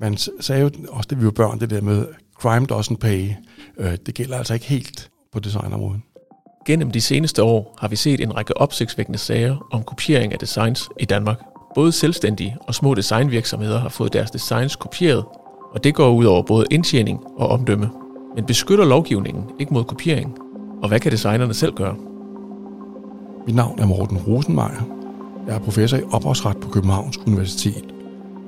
man 0.00 0.16
sagde 0.40 0.62
jo 0.62 0.70
også, 0.88 1.06
da 1.10 1.14
vi 1.14 1.24
var 1.24 1.30
børn, 1.30 1.60
det 1.60 1.70
der 1.70 1.80
med, 1.80 2.06
crime 2.40 2.66
doesn't 2.72 2.96
pay. 2.96 3.28
Øh, 3.78 3.96
det 4.06 4.14
gælder 4.14 4.38
altså 4.38 4.54
ikke 4.54 4.66
helt 4.66 5.10
på 5.32 5.40
designområdet. 5.40 6.00
Gennem 6.66 6.90
de 6.90 7.00
seneste 7.00 7.42
år 7.42 7.76
har 7.80 7.88
vi 7.88 7.96
set 7.96 8.20
en 8.20 8.36
række 8.36 8.56
opsigtsvækkende 8.56 9.18
sager 9.18 9.68
om 9.72 9.82
kopiering 9.82 10.32
af 10.32 10.38
designs 10.38 10.88
i 11.00 11.04
Danmark. 11.04 11.40
Både 11.74 11.92
selvstændige 11.92 12.56
og 12.60 12.74
små 12.74 12.94
designvirksomheder 12.94 13.80
har 13.80 13.88
fået 13.88 14.12
deres 14.12 14.30
designs 14.30 14.76
kopieret, 14.76 15.24
og 15.72 15.84
det 15.84 15.94
går 15.94 16.10
ud 16.10 16.24
over 16.24 16.42
både 16.42 16.66
indtjening 16.70 17.20
og 17.36 17.48
omdømme. 17.48 17.90
Men 18.34 18.46
beskytter 18.46 18.84
lovgivningen 18.84 19.44
ikke 19.58 19.74
mod 19.74 19.84
kopiering? 19.84 20.38
Og 20.82 20.88
hvad 20.88 21.00
kan 21.00 21.12
designerne 21.12 21.54
selv 21.54 21.74
gøre? 21.74 21.96
Mit 23.46 23.54
navn 23.54 23.78
er 23.78 23.86
Morten 23.86 24.18
Rosenmeier. 24.18 24.86
Jeg 25.46 25.54
er 25.54 25.58
professor 25.58 25.96
i 25.96 26.02
ophavsret 26.12 26.56
på 26.56 26.68
Københavns 26.68 27.18
Universitet. 27.18 27.99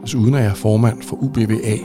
Desuden 0.02 0.34
er 0.34 0.38
jeg 0.38 0.56
formand 0.56 1.02
for 1.02 1.16
UBVA, 1.16 1.76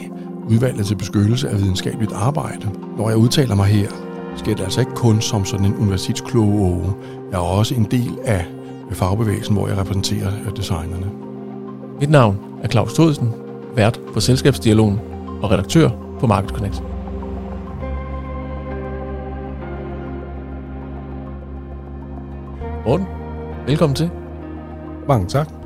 udvalget 0.50 0.86
til 0.86 0.96
beskyttelse 0.96 1.50
af 1.50 1.58
videnskabeligt 1.58 2.12
arbejde. 2.14 2.70
Når 2.98 3.10
jeg 3.10 3.18
udtaler 3.18 3.56
mig 3.56 3.66
her, 3.66 3.90
sker 4.36 4.56
det 4.56 4.64
altså 4.64 4.80
ikke 4.80 4.92
kun 4.96 5.22
som 5.22 5.46
sådan 5.46 5.66
en 5.66 5.76
universitetskloge. 5.76 6.94
Jeg 7.32 7.38
er 7.38 7.42
også 7.42 7.76
en 7.76 7.84
del 7.84 8.18
af 8.26 8.46
fagbevægelsen, 8.92 9.56
hvor 9.56 9.68
jeg 9.68 9.78
repræsenterer 9.78 10.32
designerne. 10.56 11.12
Mit 12.00 12.10
navn 12.10 12.38
er 12.64 12.68
Claus 12.68 12.94
Thodesen, 12.94 13.30
vært 13.76 14.02
på 14.14 14.20
Selskabsdialogen 14.20 15.00
og 15.42 15.52
redaktør 15.52 15.90
på 16.20 16.28
Market 16.28 16.50
Connect. 16.50 16.84
Morten, 22.86 23.06
velkommen 23.68 23.96
til. 23.96 24.10
Mange 25.08 25.28
tak. 25.28 25.57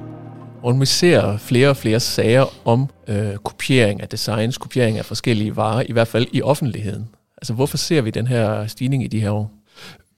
Og 0.64 0.80
vi 0.80 0.86
ser 0.86 1.38
flere 1.38 1.70
og 1.70 1.78
flere 1.78 2.00
sager 2.00 2.68
om 2.68 2.90
øh, 3.08 3.36
kopiering 3.36 4.02
af 4.02 4.10
designs, 4.10 4.58
kopiering 4.58 4.98
af 4.98 5.06
forskellige 5.06 5.56
varer, 5.56 5.84
i 5.90 5.92
hvert 5.92 6.08
fald 6.08 6.28
i 6.32 6.42
offentligheden. 6.42 7.10
Altså 7.38 7.54
hvorfor 7.54 7.78
ser 7.78 8.02
vi 8.02 8.10
den 8.10 8.28
her 8.28 8.68
stigning 8.68 9.04
i 9.04 9.08
de 9.08 9.20
her 9.20 9.32
år? 9.32 9.52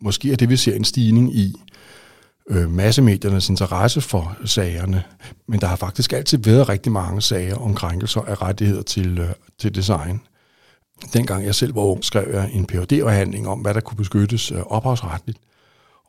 Måske 0.02 0.32
er 0.32 0.36
det, 0.36 0.50
vi 0.50 0.58
ser 0.58 0.76
en 0.76 0.84
stigning 0.84 1.36
i 1.36 1.54
øh, 2.50 2.72
massemediernes 2.72 3.50
interesse 3.50 4.02
for 4.02 4.38
sagerne, 4.46 5.04
men 5.48 5.60
der 5.60 5.68
har 5.68 5.76
faktisk 5.76 6.14
altid 6.14 6.38
været 6.38 6.70
rigtig 6.70 6.92
mange 6.92 7.22
sager 7.22 7.56
om 7.56 7.76
krænkelser 7.76 8.22
af 8.22 8.42
rettigheder 8.42 8.82
til, 8.82 9.20
øh, 9.20 9.30
til 9.60 9.76
design. 9.76 10.22
Dengang 11.14 11.46
jeg 11.46 11.56
selv 11.56 11.76
var 11.76 11.82
ung, 11.82 12.04
skrev 12.04 12.30
jeg 12.34 12.50
en 12.54 12.66
phd-afhandling 12.66 13.48
om, 13.48 13.60
hvad 13.60 13.74
der 13.74 13.80
kunne 13.80 13.98
beskyttes 13.98 14.52
øh, 14.52 14.60
ophavsretligt. 14.60 15.38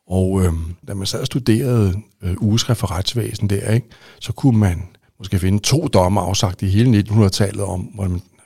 Og 0.07 0.43
øh, 0.43 0.53
da 0.87 0.93
man 0.93 1.07
sad 1.07 1.19
og 1.19 1.25
studerede 1.25 1.93
øh, 2.23 2.35
ugeskrift 2.37 2.79
for 2.79 2.91
retsvæsen 2.91 3.49
der, 3.49 3.71
ikke, 3.71 3.87
så 4.19 4.33
kunne 4.33 4.57
man 4.59 4.83
måske 5.19 5.39
finde 5.39 5.59
to 5.59 5.87
dommer 5.87 6.21
afsagt 6.21 6.61
i 6.61 6.67
hele 6.67 6.99
1900-tallet 7.09 7.63
om, 7.63 7.99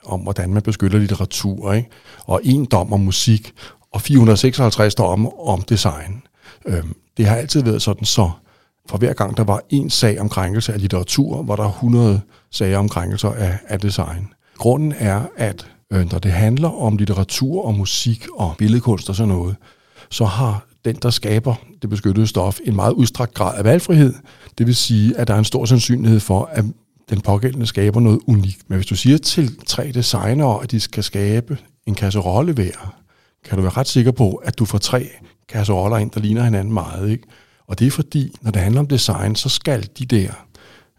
om, 0.04 0.20
hvordan 0.20 0.52
man 0.52 0.62
beskytter 0.62 0.98
litteratur, 0.98 1.72
ikke? 1.72 1.88
og 2.26 2.40
en 2.44 2.64
dom 2.64 2.92
om 2.92 3.00
musik, 3.00 3.52
og 3.92 4.00
456 4.00 4.94
domme 4.94 5.40
om 5.40 5.62
design. 5.62 6.22
Øh, 6.66 6.84
det 7.16 7.26
har 7.26 7.36
altid 7.36 7.62
været 7.62 7.82
sådan, 7.82 8.04
så 8.04 8.30
for 8.88 8.98
hver 8.98 9.12
gang 9.12 9.36
der 9.36 9.44
var 9.44 9.62
en 9.70 9.90
sag 9.90 10.20
om 10.20 10.28
krænkelse 10.28 10.72
af 10.72 10.80
litteratur, 10.80 11.42
var 11.42 11.56
der 11.56 11.68
100 11.68 12.20
sager 12.50 12.78
om 12.78 12.88
krænkelser 12.88 13.30
af, 13.30 13.58
af 13.68 13.80
design. 13.80 14.28
Grunden 14.58 14.94
er, 14.98 15.22
at 15.36 15.66
øh, 15.92 16.12
når 16.12 16.18
det 16.18 16.32
handler 16.32 16.82
om 16.82 16.96
litteratur 16.96 17.64
og 17.64 17.74
musik 17.74 18.26
og 18.34 18.54
billedkunst 18.58 19.08
og 19.08 19.16
sådan 19.16 19.28
noget, 19.28 19.56
så 20.10 20.24
har 20.24 20.66
den, 20.84 20.96
der 20.96 21.10
skaber 21.10 21.54
det 21.82 21.90
beskyttede 21.90 22.26
stof, 22.26 22.58
en 22.64 22.76
meget 22.76 22.92
udstrakt 22.92 23.34
grad 23.34 23.58
af 23.58 23.64
valgfrihed. 23.64 24.14
Det 24.58 24.66
vil 24.66 24.76
sige, 24.76 25.16
at 25.16 25.28
der 25.28 25.34
er 25.34 25.38
en 25.38 25.44
stor 25.44 25.64
sandsynlighed 25.64 26.20
for, 26.20 26.44
at 26.52 26.64
den 27.10 27.20
pågældende 27.20 27.66
skaber 27.66 28.00
noget 28.00 28.20
unikt. 28.26 28.62
Men 28.68 28.76
hvis 28.76 28.86
du 28.86 28.96
siger 28.96 29.18
til 29.18 29.56
tre 29.66 29.92
designere, 29.94 30.62
at 30.62 30.70
de 30.70 30.80
skal 30.80 31.04
skabe 31.04 31.58
en 31.86 31.94
kasserolle 31.94 32.52
hver, 32.52 32.96
kan 33.44 33.56
du 33.56 33.62
være 33.62 33.72
ret 33.76 33.88
sikker 33.88 34.10
på, 34.10 34.34
at 34.34 34.58
du 34.58 34.64
får 34.64 34.78
tre 34.78 35.08
kasseroller 35.48 35.98
ind, 35.98 36.10
der 36.10 36.20
ligner 36.20 36.44
hinanden 36.44 36.74
meget. 36.74 37.10
Ikke? 37.10 37.24
Og 37.66 37.78
det 37.78 37.86
er 37.86 37.90
fordi, 37.90 38.34
når 38.42 38.50
det 38.50 38.62
handler 38.62 38.80
om 38.80 38.86
design, 38.86 39.36
så 39.36 39.48
skal 39.48 39.88
de 39.98 40.06
der 40.06 40.46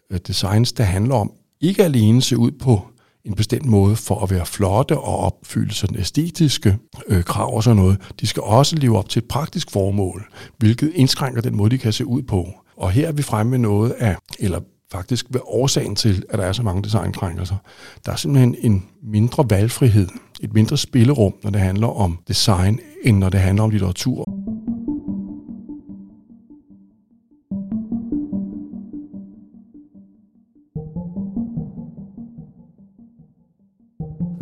øh, 0.09 0.19
designs, 0.27 0.73
der 0.73 0.83
handler 0.83 1.15
om, 1.15 1.31
ikke 1.61 1.83
alene 1.83 2.21
se 2.21 2.37
ud 2.37 2.51
på 2.51 2.87
en 3.25 3.35
bestemt 3.35 3.65
måde 3.65 3.95
for 3.95 4.23
at 4.23 4.31
være 4.31 4.45
flotte 4.45 4.97
og 4.97 5.17
opfylde 5.17 5.73
sådan 5.73 5.99
æstetiske 5.99 6.77
øh, 7.07 7.23
krav 7.23 7.55
og 7.55 7.63
sådan 7.63 7.77
noget. 7.77 7.97
De 8.21 8.27
skal 8.27 8.43
også 8.43 8.75
leve 8.75 8.97
op 8.97 9.09
til 9.09 9.19
et 9.19 9.27
praktisk 9.27 9.71
formål, 9.71 10.27
hvilket 10.57 10.91
indskrænker 10.95 11.41
den 11.41 11.57
måde, 11.57 11.69
de 11.69 11.77
kan 11.77 11.93
se 11.93 12.05
ud 12.05 12.21
på. 12.21 12.47
Og 12.77 12.91
her 12.91 13.07
er 13.07 13.11
vi 13.11 13.21
fremme 13.21 13.49
med 13.49 13.59
noget 13.59 13.91
af, 13.91 14.15
eller 14.39 14.59
faktisk 14.91 15.25
ved 15.29 15.41
årsagen 15.45 15.95
til, 15.95 16.23
at 16.29 16.39
der 16.39 16.45
er 16.45 16.51
så 16.51 16.63
mange 16.63 16.83
designkrænkelser. 16.83 17.55
Der 18.05 18.11
er 18.11 18.15
simpelthen 18.15 18.55
en 18.59 18.85
mindre 19.03 19.45
valgfrihed, 19.49 20.07
et 20.41 20.53
mindre 20.53 20.77
spillerum, 20.77 21.33
når 21.43 21.49
det 21.49 21.61
handler 21.61 21.87
om 21.87 22.19
design, 22.27 22.79
end 23.03 23.17
når 23.17 23.29
det 23.29 23.39
handler 23.39 23.63
om 23.63 23.69
litteratur. 23.69 24.25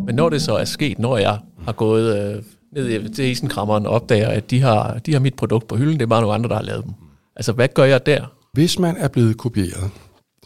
Men 0.09 0.15
når 0.15 0.29
det 0.29 0.41
så 0.41 0.55
er 0.55 0.65
sket, 0.65 0.99
når 0.99 1.17
jeg 1.17 1.39
har 1.65 1.71
gået 1.71 2.35
øh, 2.35 2.43
ned 2.71 3.09
til 3.09 3.25
isenkrammeren 3.25 3.85
og 3.85 3.91
opdager, 3.91 4.27
at 4.27 4.51
de 4.51 4.61
har, 4.61 4.99
de 4.99 5.13
har 5.13 5.19
mit 5.19 5.35
produkt 5.35 5.67
på 5.67 5.75
hylden, 5.77 5.93
det 5.93 6.01
er 6.01 6.07
bare 6.07 6.21
nogle 6.21 6.35
andre, 6.35 6.49
der 6.49 6.55
har 6.55 6.61
lavet 6.61 6.85
dem. 6.85 6.93
Altså, 7.35 7.51
hvad 7.51 7.67
gør 7.67 7.83
jeg 7.83 8.05
der? 8.05 8.25
Hvis 8.53 8.79
man 8.79 8.97
er 8.97 9.07
blevet 9.07 9.37
kopieret 9.37 9.91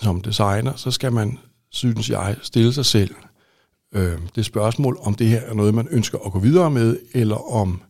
som 0.01 0.21
designer, 0.21 0.73
så 0.75 0.91
skal 0.91 1.11
man, 1.11 1.39
synes 1.71 2.09
jeg, 2.09 2.35
stille 2.41 2.73
sig 2.73 2.85
selv 2.85 3.15
øh, 3.95 4.17
det 4.35 4.45
spørgsmål, 4.45 4.97
om 5.01 5.15
det 5.15 5.27
her 5.27 5.41
er 5.41 5.53
noget, 5.53 5.73
man 5.73 5.87
ønsker 5.91 6.17
at 6.25 6.31
gå 6.31 6.39
videre 6.39 6.71
med, 6.71 6.97
eller 7.13 7.53
om 7.53 7.81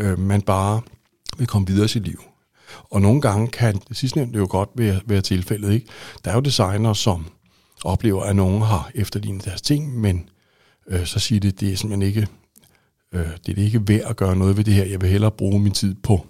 øh, 0.00 0.18
man 0.18 0.42
bare 0.42 0.80
vil 1.38 1.46
komme 1.46 1.66
videre 1.66 1.84
i 1.84 1.88
sit 1.88 2.04
liv. 2.04 2.22
Og 2.90 3.02
nogle 3.02 3.20
gange 3.20 3.48
kan 3.48 3.80
det 3.88 3.96
sidstnævnte 3.96 4.38
jo 4.38 4.46
godt 4.50 4.68
være, 4.74 5.00
være 5.06 5.20
tilfældet. 5.20 5.72
Ikke? 5.72 5.86
Der 6.24 6.30
er 6.30 6.34
jo 6.34 6.40
designer, 6.40 6.92
som 6.92 7.26
oplever, 7.84 8.22
at 8.22 8.36
nogen 8.36 8.62
har 8.62 8.90
efterlignet 8.94 9.44
deres 9.44 9.62
ting, 9.62 10.00
men 10.00 10.28
øh, 10.88 11.06
så 11.06 11.18
siger 11.18 11.40
det, 11.40 11.60
det 11.60 11.72
er 11.72 11.76
simpelthen 11.76 12.08
ikke, 12.08 12.26
øh, 13.14 13.26
det 13.46 13.58
er 13.58 13.62
ikke 13.64 13.88
værd 13.88 14.10
at 14.10 14.16
gøre 14.16 14.36
noget 14.36 14.56
ved 14.56 14.64
det 14.64 14.74
her. 14.74 14.84
Jeg 14.84 15.00
vil 15.00 15.10
hellere 15.10 15.30
bruge 15.30 15.60
min 15.60 15.72
tid 15.72 15.94
på 15.94 16.26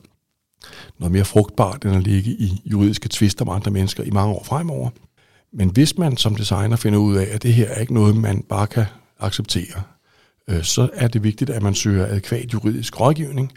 noget 0.98 1.12
mere 1.12 1.24
frugtbart, 1.24 1.84
end 1.84 1.96
at 1.96 2.02
ligge 2.02 2.30
i 2.30 2.62
juridiske 2.64 3.08
tvister 3.08 3.44
med 3.44 3.52
andre 3.52 3.70
mennesker 3.70 4.02
i 4.02 4.10
mange 4.10 4.34
år 4.34 4.44
fremover. 4.44 4.90
Men 5.52 5.70
hvis 5.70 5.98
man 5.98 6.16
som 6.16 6.34
designer 6.34 6.76
finder 6.76 6.98
ud 6.98 7.16
af, 7.16 7.28
at 7.30 7.42
det 7.42 7.54
her 7.54 7.68
er 7.68 7.80
ikke 7.80 7.94
noget, 7.94 8.16
man 8.16 8.42
bare 8.42 8.66
kan 8.66 8.84
acceptere, 9.20 9.82
øh, 10.48 10.62
så 10.62 10.88
er 10.92 11.08
det 11.08 11.22
vigtigt, 11.22 11.50
at 11.50 11.62
man 11.62 11.74
søger 11.74 12.06
adekvat 12.06 12.52
juridisk 12.52 13.00
rådgivning, 13.00 13.52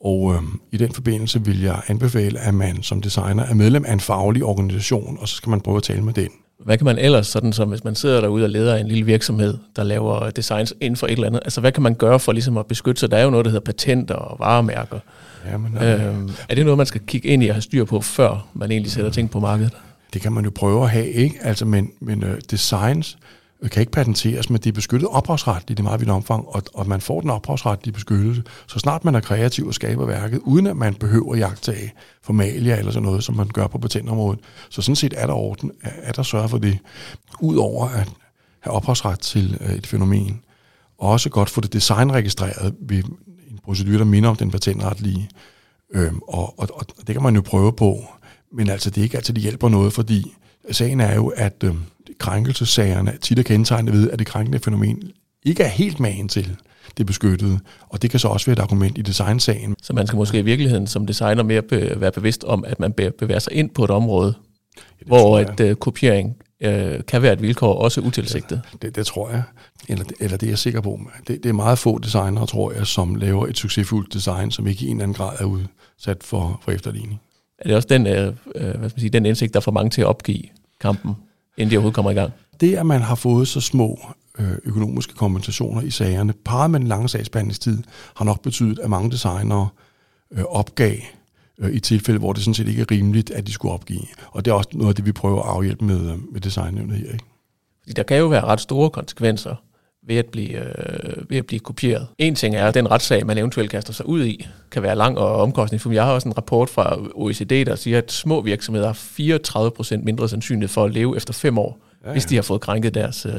og 0.00 0.34
øh, 0.34 0.42
i 0.72 0.76
den 0.76 0.92
forbindelse 0.92 1.44
vil 1.44 1.60
jeg 1.60 1.82
anbefale, 1.88 2.38
at 2.38 2.54
man 2.54 2.82
som 2.82 3.02
designer 3.02 3.42
er 3.42 3.54
medlem 3.54 3.84
af 3.84 3.92
en 3.92 4.00
faglig 4.00 4.44
organisation, 4.44 5.18
og 5.20 5.28
så 5.28 5.36
skal 5.36 5.50
man 5.50 5.60
prøve 5.60 5.76
at 5.76 5.82
tale 5.82 6.02
med 6.02 6.12
den. 6.12 6.30
Hvad 6.64 6.78
kan 6.78 6.84
man 6.84 6.98
ellers, 6.98 7.26
sådan 7.26 7.52
som 7.52 7.68
hvis 7.68 7.84
man 7.84 7.94
sidder 7.94 8.20
derude 8.20 8.44
og 8.44 8.50
leder 8.50 8.76
en 8.76 8.88
lille 8.88 9.04
virksomhed, 9.04 9.58
der 9.76 9.82
laver 9.82 10.30
designs 10.30 10.74
inden 10.80 10.96
for 10.96 11.06
et 11.06 11.12
eller 11.12 11.26
andet, 11.26 11.40
altså 11.44 11.60
hvad 11.60 11.72
kan 11.72 11.82
man 11.82 11.94
gøre 11.94 12.20
for 12.20 12.32
ligesom 12.32 12.56
at 12.56 12.66
beskytte 12.66 13.00
sig? 13.00 13.10
Der 13.10 13.16
er 13.16 13.24
jo 13.24 13.30
noget, 13.30 13.44
der 13.44 13.50
hedder 13.50 13.64
patenter 13.64 14.14
og 14.14 14.38
varemærker. 14.38 14.98
Jamen, 15.50 15.78
øhm, 15.82 16.30
er 16.48 16.54
det 16.54 16.64
noget, 16.64 16.76
man 16.76 16.86
skal 16.86 17.00
kigge 17.06 17.28
ind 17.28 17.42
i 17.42 17.48
og 17.48 17.54
have 17.54 17.62
styr 17.62 17.84
på, 17.84 18.00
før 18.00 18.48
man 18.54 18.70
egentlig 18.70 18.92
sætter 18.92 19.10
ting 19.10 19.30
på 19.30 19.40
markedet? 19.40 19.72
Det 20.12 20.22
kan 20.22 20.32
man 20.32 20.44
jo 20.44 20.50
prøve 20.54 20.82
at 20.82 20.90
have, 20.90 21.08
ikke? 21.08 21.38
Altså, 21.42 21.64
men, 21.64 21.90
men 22.00 22.24
uh, 22.24 22.30
designs 22.50 23.18
kan 23.70 23.80
ikke 23.80 23.92
patenteres, 23.92 24.50
men 24.50 24.60
det 24.60 24.66
er 24.66 24.72
beskyttet 24.72 25.08
ophavsretligt 25.08 25.80
i 25.80 25.82
meget 25.82 26.00
vidt 26.00 26.10
omfang, 26.10 26.48
og, 26.48 26.62
og 26.74 26.88
man 26.88 27.00
får 27.00 27.20
den 27.20 27.30
ophavsretlige 27.30 27.92
beskyttelse, 27.92 28.42
så 28.66 28.78
snart 28.78 29.04
man 29.04 29.14
er 29.14 29.20
kreativ 29.20 29.66
og 29.66 29.74
skaber 29.74 30.06
værket, 30.06 30.40
uden 30.44 30.66
at 30.66 30.76
man 30.76 30.94
behøver 30.94 31.36
jagtage 31.36 31.92
formalia 32.22 32.78
eller 32.78 32.92
sådan 32.92 33.06
noget, 33.06 33.24
som 33.24 33.36
man 33.36 33.48
gør 33.48 33.66
på 33.66 33.78
patentområdet. 33.78 34.40
Så 34.70 34.82
sådan 34.82 34.96
set 34.96 35.14
er 35.16 35.26
der 35.26 35.34
orden, 35.34 35.70
er 35.82 36.12
der 36.12 36.22
sørget 36.22 36.50
for 36.50 36.58
det, 36.58 36.78
udover 37.40 37.88
at 37.88 38.08
have 38.60 38.74
ophavsret 38.74 39.20
til 39.20 39.58
øh, 39.60 39.74
et 39.74 39.86
fænomen. 39.86 40.40
Og 40.98 41.10
også 41.10 41.30
godt 41.30 41.50
få 41.50 41.60
det 41.60 41.72
designregistreret 41.72 42.74
ved 42.80 43.02
en 43.50 43.58
procedure, 43.64 43.98
der 43.98 44.04
minder 44.04 44.30
om 44.30 44.36
den 44.36 44.50
patentretlige. 44.50 45.28
Øhm, 45.94 46.20
og, 46.28 46.60
og, 46.60 46.68
og 46.74 46.86
det 47.06 47.14
kan 47.14 47.22
man 47.22 47.34
jo 47.34 47.40
prøve 47.40 47.72
på, 47.72 48.04
men 48.52 48.70
altså 48.70 48.90
det 48.90 48.98
er 48.98 49.02
ikke 49.02 49.16
altid, 49.16 49.34
det 49.34 49.42
hjælper 49.42 49.68
noget, 49.68 49.92
fordi 49.92 50.34
sagen 50.70 51.00
er 51.00 51.14
jo, 51.14 51.28
at 51.28 51.64
øhm, 51.64 51.78
krænkelsessagerne 52.22 53.12
tit 53.20 53.38
er 53.38 53.42
kendetegnet 53.42 53.94
ved, 53.94 54.10
at 54.10 54.18
det 54.18 54.26
krænkende 54.26 54.58
fænomen 54.58 55.02
ikke 55.42 55.62
er 55.62 55.68
helt 55.68 56.00
magen 56.00 56.28
til 56.28 56.56
det 56.96 57.06
beskyttede. 57.06 57.58
Og 57.88 58.02
det 58.02 58.10
kan 58.10 58.20
så 58.20 58.28
også 58.28 58.46
være 58.46 58.52
et 58.52 58.58
argument 58.58 58.98
i 58.98 59.02
designsagen. 59.02 59.74
Så 59.82 59.92
man 59.92 60.06
skal 60.06 60.16
måske 60.16 60.38
i 60.38 60.42
virkeligheden 60.42 60.86
som 60.86 61.06
designer 61.06 61.42
mere 61.42 61.62
be- 61.62 62.00
være 62.00 62.12
bevidst 62.12 62.44
om, 62.44 62.64
at 62.64 62.80
man 62.80 62.92
bevæger 62.92 63.38
sig 63.38 63.52
ind 63.52 63.70
på 63.70 63.84
et 63.84 63.90
område, 63.90 64.34
ja, 64.76 65.06
hvor 65.06 65.40
et 65.40 65.60
uh, 65.60 65.72
kopiering 65.72 66.36
uh, 66.66 66.70
kan 67.08 67.22
være 67.22 67.32
et 67.32 67.42
vilkår, 67.42 67.74
også 67.74 68.00
utilsigtet. 68.00 68.62
Ja, 68.72 68.86
det, 68.86 68.96
det 68.96 69.06
tror 69.06 69.30
jeg, 69.30 69.42
eller, 69.88 70.04
eller 70.20 70.36
det 70.36 70.46
er 70.46 70.50
jeg 70.50 70.58
sikker 70.58 70.80
på. 70.80 71.00
Det, 71.28 71.42
det 71.42 71.48
er 71.48 71.52
meget 71.52 71.78
få 71.78 71.98
designere, 71.98 72.46
tror 72.46 72.72
jeg, 72.72 72.86
som 72.86 73.14
laver 73.14 73.46
et 73.46 73.58
succesfuldt 73.58 74.12
design, 74.12 74.50
som 74.50 74.66
ikke 74.66 74.84
i 74.84 74.88
en 74.88 74.96
eller 74.96 75.02
anden 75.02 75.14
grad 75.14 75.36
er 75.38 75.44
udsat 75.44 76.22
for, 76.22 76.60
for 76.64 76.72
efterligning. 76.72 77.20
Er 77.58 77.64
det 77.68 77.76
også 77.76 77.88
den, 77.88 78.02
uh, 78.02 78.12
hvad 78.12 78.32
skal 78.54 78.80
man 78.80 78.90
sige, 78.98 79.10
den 79.10 79.26
indsigt, 79.26 79.54
der 79.54 79.60
får 79.60 79.72
mange 79.72 79.90
til 79.90 80.00
at 80.00 80.06
opgive 80.06 80.42
kampen? 80.80 81.14
Inden 81.56 81.70
de 81.70 81.76
overhovedet 81.76 81.94
kommer 81.94 82.10
i 82.10 82.14
gang? 82.14 82.32
Det, 82.60 82.74
at 82.74 82.86
man 82.86 83.00
har 83.00 83.14
fået 83.14 83.48
så 83.48 83.60
små 83.60 84.00
øh, 84.38 84.52
økonomiske 84.64 85.14
kompensationer 85.14 85.82
i 85.82 85.90
sagerne, 85.90 86.32
parret 86.44 86.70
med 86.70 86.80
den 86.80 86.88
lange 86.88 87.08
sagsbehandlingstid, 87.08 87.82
har 88.14 88.24
nok 88.24 88.42
betydet, 88.42 88.78
at 88.78 88.90
mange 88.90 89.10
designere 89.10 89.68
øh, 90.30 90.44
opgav 90.44 90.96
øh, 91.58 91.74
i 91.74 91.80
tilfælde, 91.80 92.18
hvor 92.18 92.32
det 92.32 92.42
sådan 92.42 92.54
set 92.54 92.68
ikke 92.68 92.80
er 92.80 92.90
rimeligt, 92.90 93.30
at 93.30 93.46
de 93.46 93.52
skulle 93.52 93.74
opgive. 93.74 94.06
Og 94.30 94.44
det 94.44 94.50
er 94.50 94.54
også 94.54 94.70
noget 94.72 94.88
af 94.88 94.94
det, 94.94 95.06
vi 95.06 95.12
prøver 95.12 95.42
at 95.42 95.48
afhjælpe 95.48 95.84
med, 95.84 96.16
med 96.32 96.40
designnævnet 96.40 96.96
her. 96.96 97.12
Ikke? 97.12 97.24
Fordi 97.82 97.92
der 97.92 98.02
kan 98.02 98.16
jo 98.16 98.26
være 98.26 98.44
ret 98.44 98.60
store 98.60 98.90
konsekvenser 98.90 99.54
ved 100.06 100.16
at 100.16 100.26
blive, 100.26 100.58
øh, 100.58 101.30
ved 101.30 101.38
at 101.38 101.46
blive 101.46 101.60
kopieret. 101.60 102.06
En 102.18 102.34
ting 102.34 102.54
er, 102.54 102.66
at 102.66 102.74
den 102.74 102.90
retssag, 102.90 103.26
man 103.26 103.38
eventuelt 103.38 103.70
kaster 103.70 103.92
sig 103.92 104.08
ud 104.08 104.24
i, 104.24 104.46
kan 104.70 104.82
være 104.82 104.96
lang 104.96 105.18
og 105.18 105.36
omkostningsfuld. 105.42 105.94
Jeg 105.94 106.04
har 106.04 106.12
også 106.12 106.28
en 106.28 106.36
rapport 106.36 106.70
fra 106.70 106.98
OECD, 107.14 107.50
der 107.66 107.74
siger, 107.74 107.98
at 107.98 108.12
små 108.12 108.40
virksomheder 108.40 108.86
har 108.86 109.96
34% 109.98 110.04
mindre 110.04 110.28
sandsynlighed 110.28 110.68
for 110.68 110.84
at 110.84 110.92
leve 110.92 111.16
efter 111.16 111.32
fem 111.32 111.58
år, 111.58 111.78
ja, 112.02 112.08
ja. 112.08 112.12
hvis 112.12 112.24
de 112.24 112.34
har 112.34 112.42
fået 112.42 112.60
krænket 112.60 112.94
deres, 112.94 113.26
øh, 113.26 113.32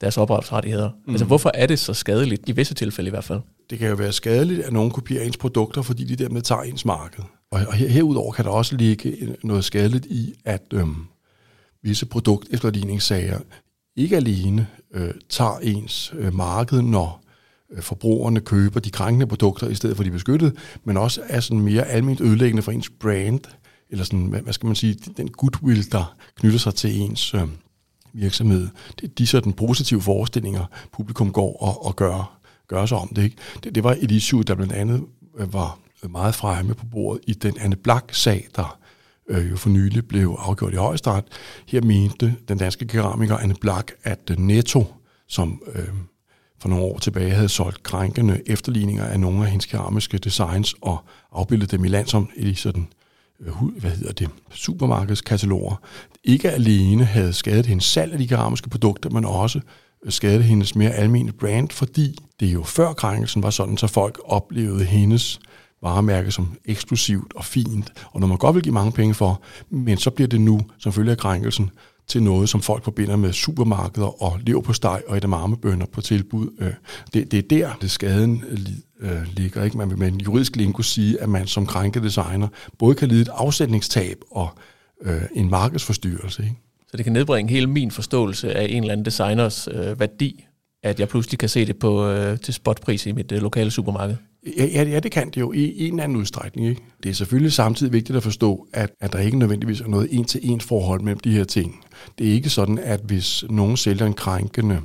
deres 0.00 0.18
ophavsrettigheder. 0.18 0.90
Mm. 1.06 1.12
Altså, 1.12 1.24
hvorfor 1.24 1.50
er 1.54 1.66
det 1.66 1.78
så 1.78 1.94
skadeligt, 1.94 2.48
i 2.48 2.52
visse 2.52 2.74
tilfælde 2.74 3.08
i 3.08 3.10
hvert 3.10 3.24
fald? 3.24 3.40
Det 3.70 3.78
kan 3.78 3.88
jo 3.88 3.94
være 3.94 4.12
skadeligt, 4.12 4.60
at 4.60 4.72
nogen 4.72 4.90
kopierer 4.90 5.24
ens 5.24 5.36
produkter, 5.36 5.82
fordi 5.82 6.04
de 6.04 6.16
dermed 6.16 6.42
tager 6.42 6.62
ens 6.62 6.84
marked. 6.84 7.24
Og 7.50 7.72
herudover 7.72 8.32
kan 8.32 8.44
der 8.44 8.50
også 8.50 8.76
ligge 8.76 9.36
noget 9.44 9.64
skadeligt 9.64 10.06
i, 10.06 10.34
at 10.44 10.62
øhm, 10.72 11.06
visse 11.82 12.06
produkt 12.06 12.48
efterligningssager 12.50 13.38
ikke 13.98 14.16
alene 14.16 14.66
øh, 14.94 15.14
tager 15.28 15.58
ens 15.58 16.14
øh, 16.18 16.34
marked, 16.34 16.82
når 16.82 17.22
øh, 17.70 17.82
forbrugerne 17.82 18.40
køber 18.40 18.80
de 18.80 18.90
krænkende 18.90 19.26
produkter 19.26 19.68
i 19.68 19.74
stedet 19.74 19.96
for 19.96 20.04
de 20.04 20.10
beskyttede, 20.10 20.52
men 20.84 20.96
også 20.96 21.20
er 21.28 21.40
sådan 21.40 21.60
mere 21.60 21.86
almindeligt 21.86 22.28
ødelæggende 22.28 22.62
for 22.62 22.72
ens 22.72 22.90
brand, 23.00 23.40
eller 23.90 24.04
sådan, 24.04 24.26
hvad 24.26 24.52
skal 24.52 24.66
man 24.66 24.76
sige, 24.76 24.94
den 25.16 25.28
goodwill, 25.28 25.92
der 25.92 26.16
knytter 26.36 26.58
sig 26.58 26.74
til 26.74 27.00
ens 27.00 27.34
øh, 27.34 27.42
virksomhed. 28.12 28.68
Det, 29.00 29.18
de 29.18 29.26
sådan 29.26 29.52
positive 29.52 30.02
forestillinger, 30.02 30.64
publikum 30.92 31.32
går 31.32 31.62
og, 31.62 31.86
og 31.86 31.96
gør, 31.96 32.38
gør 32.68 32.86
sig 32.86 32.98
om 32.98 33.08
det, 33.08 33.22
ikke? 33.22 33.36
det. 33.64 33.74
Det 33.74 33.84
var 33.84 33.96
et 34.00 34.10
issue, 34.10 34.42
der 34.42 34.54
blandt 34.54 34.72
andet 34.72 35.04
øh, 35.38 35.52
var 35.52 35.78
meget 36.08 36.34
fremme 36.34 36.74
på 36.74 36.86
bordet 36.86 37.24
i 37.26 37.32
den 37.32 37.58
Anne 37.60 37.76
Black-sag, 37.76 38.48
der 38.56 38.78
øh, 39.28 39.50
jo 39.50 39.56
for 39.56 39.68
nylig 39.68 40.08
blev 40.08 40.36
afgjort 40.38 40.72
i 40.72 40.76
højesteret. 40.76 41.24
Her 41.66 41.82
mente 41.82 42.36
den 42.48 42.58
danske 42.58 42.86
keramiker 42.86 43.36
Anne 43.36 43.54
Blak, 43.60 43.90
at 44.02 44.38
Netto, 44.38 44.86
som 45.28 45.62
øh, 45.74 45.88
for 46.60 46.68
nogle 46.68 46.84
år 46.84 46.98
tilbage 46.98 47.30
havde 47.30 47.48
solgt 47.48 47.82
krænkende 47.82 48.42
efterligninger 48.46 49.04
af 49.04 49.20
nogle 49.20 49.44
af 49.44 49.50
hendes 49.50 49.66
keramiske 49.66 50.18
designs 50.18 50.74
og 50.80 50.98
afbildet 51.32 51.70
dem 51.70 51.84
i 51.84 51.88
land 51.88 52.06
som 52.06 52.28
i 52.36 52.54
sådan 52.54 52.88
øh, 53.40 53.52
hvad 53.80 53.90
hedder 53.90 54.12
det, 54.12 54.30
supermarkedskataloger, 54.50 55.76
ikke 56.24 56.50
alene 56.50 57.04
havde 57.04 57.32
skadet 57.32 57.66
hendes 57.66 57.84
salg 57.84 58.12
af 58.12 58.18
de 58.18 58.28
keramiske 58.28 58.68
produkter, 58.68 59.10
men 59.10 59.24
også 59.24 59.60
øh, 60.04 60.12
skadet 60.12 60.44
hendes 60.44 60.74
mere 60.74 60.90
almindelige 60.90 61.38
brand, 61.38 61.70
fordi 61.70 62.18
det 62.40 62.46
jo 62.46 62.62
før 62.62 62.92
krænkelsen 62.92 63.42
var 63.42 63.50
sådan, 63.50 63.76
så 63.76 63.86
folk 63.86 64.20
oplevede 64.24 64.84
hendes 64.84 65.40
varemærke 65.82 66.30
som 66.30 66.56
eksklusivt 66.64 67.32
og 67.34 67.44
fint, 67.44 67.92
og 68.12 68.20
når 68.20 68.26
man 68.26 68.38
godt 68.38 68.54
vil 68.54 68.62
give 68.62 68.74
mange 68.74 68.92
penge 68.92 69.14
for, 69.14 69.42
men 69.70 69.98
så 69.98 70.10
bliver 70.10 70.28
det 70.28 70.40
nu, 70.40 70.60
som 70.78 70.92
følge 70.92 71.10
af 71.10 71.18
krænkelsen, 71.18 71.70
til 72.08 72.22
noget, 72.22 72.48
som 72.48 72.62
folk 72.62 72.84
forbinder 72.84 73.16
med 73.16 73.32
supermarkeder 73.32 74.22
og 74.22 74.40
lever 74.46 74.60
på 74.60 74.72
steg 74.72 75.02
og 75.06 75.16
edamamebønder 75.16 75.86
på 75.86 76.00
tilbud. 76.00 76.48
Øh, 76.58 76.72
det, 77.14 77.30
det 77.30 77.38
er 77.38 77.42
der, 77.42 77.78
det 77.80 77.90
skaden 77.90 78.44
øh, 78.48 79.10
øh, 79.10 79.22
ligger. 79.36 79.64
Ikke? 79.64 79.78
Man 79.78 79.90
vil 79.90 79.98
med 79.98 80.08
en 80.08 80.20
juridisk 80.20 80.56
lingo 80.56 80.82
sige, 80.82 81.20
at 81.20 81.28
man 81.28 81.46
som 81.46 81.66
krænket 81.66 82.02
designer 82.02 82.48
både 82.78 82.94
kan 82.94 83.08
lide 83.08 83.20
et 83.20 83.28
afsætningstab 83.32 84.16
og 84.30 84.48
øh, 85.02 85.22
en 85.34 85.50
markedsforstyrrelse. 85.50 86.42
Ikke? 86.42 86.56
Så 86.88 86.96
det 86.96 87.04
kan 87.04 87.12
nedbringe 87.12 87.52
hele 87.52 87.66
min 87.66 87.90
forståelse 87.90 88.54
af 88.54 88.66
en 88.70 88.82
eller 88.82 88.92
anden 88.92 89.04
designers 89.04 89.68
øh, 89.72 90.00
værdi, 90.00 90.44
at 90.82 91.00
jeg 91.00 91.08
pludselig 91.08 91.38
kan 91.38 91.48
se 91.48 91.66
det 91.66 91.78
på 91.78 92.08
øh, 92.08 92.38
til 92.38 92.54
spotpris 92.54 93.06
i 93.06 93.12
mit 93.12 93.32
øh, 93.32 93.42
lokale 93.42 93.70
supermarked. 93.70 94.16
Ja, 94.46 94.82
ja, 94.82 95.00
det 95.00 95.12
kan 95.12 95.26
det 95.26 95.36
jo 95.36 95.52
i 95.52 95.86
en 95.86 95.92
eller 95.92 96.04
anden 96.04 96.18
udstrækning. 96.18 96.68
Ikke? 96.68 96.82
Det 97.02 97.08
er 97.08 97.14
selvfølgelig 97.14 97.52
samtidig 97.52 97.92
vigtigt 97.92 98.16
at 98.16 98.22
forstå, 98.22 98.66
at, 98.72 98.90
at 99.00 99.12
der 99.12 99.18
ikke 99.18 99.38
nødvendigvis 99.38 99.80
er 99.80 99.88
noget 99.88 100.08
en-til-en 100.10 100.60
forhold 100.60 101.00
mellem 101.00 101.20
de 101.20 101.32
her 101.32 101.44
ting. 101.44 101.84
Det 102.18 102.28
er 102.28 102.32
ikke 102.32 102.50
sådan, 102.50 102.78
at 102.78 103.00
hvis 103.00 103.44
nogen 103.50 103.76
sælger 103.76 104.06
en 104.06 104.14
krænkende 104.14 104.80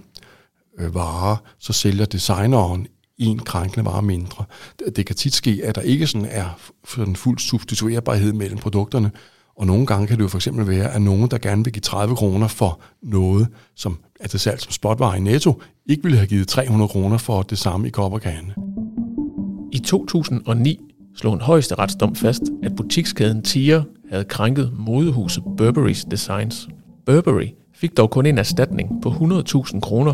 øh, 0.80 0.96
vare, 0.96 1.38
så 1.60 1.74
sælger 1.74 2.06
designeren 2.06 2.88
en 3.18 3.40
krænkende 3.40 3.86
vare 3.86 4.02
mindre. 4.02 4.46
Det, 4.80 4.96
det 4.96 5.06
kan 5.06 5.16
tit 5.16 5.34
ske, 5.34 5.62
at 5.64 5.76
der 5.76 5.82
ikke 5.82 6.08
sådan 6.08 6.28
er 6.32 6.60
sådan 6.88 7.16
fuld 7.16 7.40
substituerbarhed 7.40 8.34
mellem 8.34 8.58
produkterne, 8.58 9.12
og 9.58 9.68
nogle 9.68 9.86
gange 9.86 10.08
kan 10.08 10.18
det 10.18 10.24
jo 10.24 10.28
for 10.28 10.38
eksempel 10.38 10.68
være, 10.68 10.94
at 10.94 11.02
nogen, 11.02 11.32
der 11.32 11.38
gerne 11.38 11.64
vil 11.64 11.74
give 11.74 11.82
30 11.82 12.16
kroner 12.16 12.48
for 12.48 12.80
noget, 13.02 13.48
som 13.76 13.98
er 14.20 14.28
til 14.28 14.40
salg 14.40 14.62
som 14.62 14.72
spotvare 14.72 15.18
i 15.18 15.22
Netto, 15.22 15.62
ikke 15.86 16.04
ville 16.04 16.18
have 16.18 16.28
givet 16.28 16.48
300 16.48 16.90
kroner 16.90 17.18
for 17.18 17.42
det 17.42 17.58
samme 17.58 17.88
i 17.88 17.90
kopperkane. 17.90 18.54
I 19.74 19.80
2009 19.80 20.80
slog 21.16 21.34
en 21.34 21.42
højeste 21.42 21.76
retsdom 21.76 22.16
fast, 22.16 22.42
at 22.64 22.76
butikskæden 22.76 23.42
Tiger 23.42 23.84
havde 24.10 24.24
krænket 24.24 24.72
modehuset 24.78 25.44
Burberry's 25.62 26.10
Designs. 26.12 26.70
Burberry 27.06 27.48
fik 27.74 27.98
dog 27.98 28.10
kun 28.10 28.26
en 28.26 28.38
erstatning 28.38 29.02
på 29.02 29.10
100.000 29.10 29.80
kroner, 29.80 30.14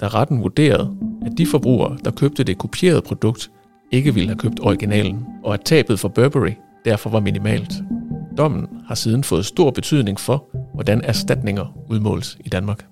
da 0.00 0.08
retten 0.08 0.42
vurderede, 0.42 0.96
at 1.26 1.38
de 1.38 1.46
forbrugere, 1.46 1.98
der 2.04 2.10
købte 2.10 2.44
det 2.44 2.58
kopierede 2.58 3.02
produkt, 3.02 3.50
ikke 3.92 4.14
ville 4.14 4.28
have 4.28 4.38
købt 4.38 4.60
originalen, 4.62 5.26
og 5.44 5.54
at 5.54 5.60
tabet 5.64 6.00
for 6.00 6.08
Burberry 6.08 6.52
derfor 6.84 7.10
var 7.10 7.20
minimalt. 7.20 7.72
Dommen 8.38 8.66
har 8.86 8.94
siden 8.94 9.24
fået 9.24 9.46
stor 9.46 9.70
betydning 9.70 10.20
for, 10.20 10.44
hvordan 10.74 11.00
erstatninger 11.04 11.76
udmåles 11.90 12.38
i 12.44 12.48
Danmark. 12.48 12.89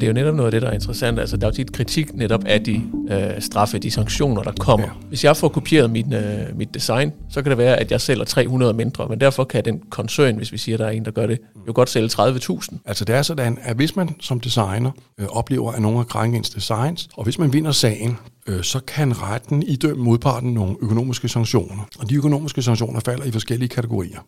Men 0.00 0.02
det 0.02 0.18
er 0.18 0.22
jo 0.22 0.24
netop 0.24 0.34
noget 0.34 0.46
af 0.46 0.50
det, 0.50 0.62
der 0.62 0.68
er 0.68 0.72
interessant. 0.72 1.18
Altså, 1.18 1.36
der 1.36 1.46
er 1.46 1.50
jo 1.50 1.54
tit 1.54 1.72
kritik 1.72 2.14
netop 2.14 2.44
af 2.46 2.64
de 2.64 2.82
øh, 3.10 3.42
straffe, 3.42 3.78
de 3.78 3.90
sanktioner, 3.90 4.42
der 4.42 4.52
kommer. 4.52 4.86
Ja. 4.86 4.92
Hvis 5.08 5.24
jeg 5.24 5.36
får 5.36 5.48
kopieret 5.48 5.90
mit, 5.90 6.14
øh, 6.14 6.56
mit 6.56 6.74
design, 6.74 7.12
så 7.30 7.42
kan 7.42 7.50
det 7.50 7.58
være, 7.58 7.76
at 7.76 7.90
jeg 7.90 8.00
sælger 8.00 8.24
300 8.24 8.72
mindre, 8.72 9.08
men 9.08 9.20
derfor 9.20 9.44
kan 9.44 9.64
den 9.64 9.82
koncern, 9.90 10.36
hvis 10.36 10.52
vi 10.52 10.58
siger, 10.58 10.76
at 10.76 10.78
der 10.78 10.86
er 10.86 10.90
en, 10.90 11.04
der 11.04 11.10
gør 11.10 11.26
det, 11.26 11.38
jo 11.66 11.72
godt 11.74 11.90
sælge 11.90 12.08
30.000. 12.08 12.78
Altså 12.84 13.04
det 13.04 13.14
er 13.14 13.22
sådan, 13.22 13.58
at 13.62 13.76
hvis 13.76 13.96
man 13.96 14.16
som 14.20 14.40
designer 14.40 14.90
øh, 15.18 15.26
oplever, 15.26 15.72
at 15.72 15.82
nogen 15.82 15.96
har 15.96 16.04
krænket 16.04 16.38
ens 16.38 16.50
designs, 16.50 17.08
og 17.14 17.24
hvis 17.24 17.38
man 17.38 17.52
vinder 17.52 17.72
sagen, 17.72 18.18
øh, 18.46 18.62
så 18.62 18.80
kan 18.80 19.22
retten 19.22 19.62
idømme 19.62 20.04
modparten 20.04 20.54
nogle 20.54 20.76
økonomiske 20.80 21.28
sanktioner. 21.28 21.88
Og 21.98 22.10
de 22.10 22.14
økonomiske 22.14 22.62
sanktioner 22.62 23.00
falder 23.00 23.24
i 23.24 23.30
forskellige 23.30 23.68
kategorier. 23.68 24.18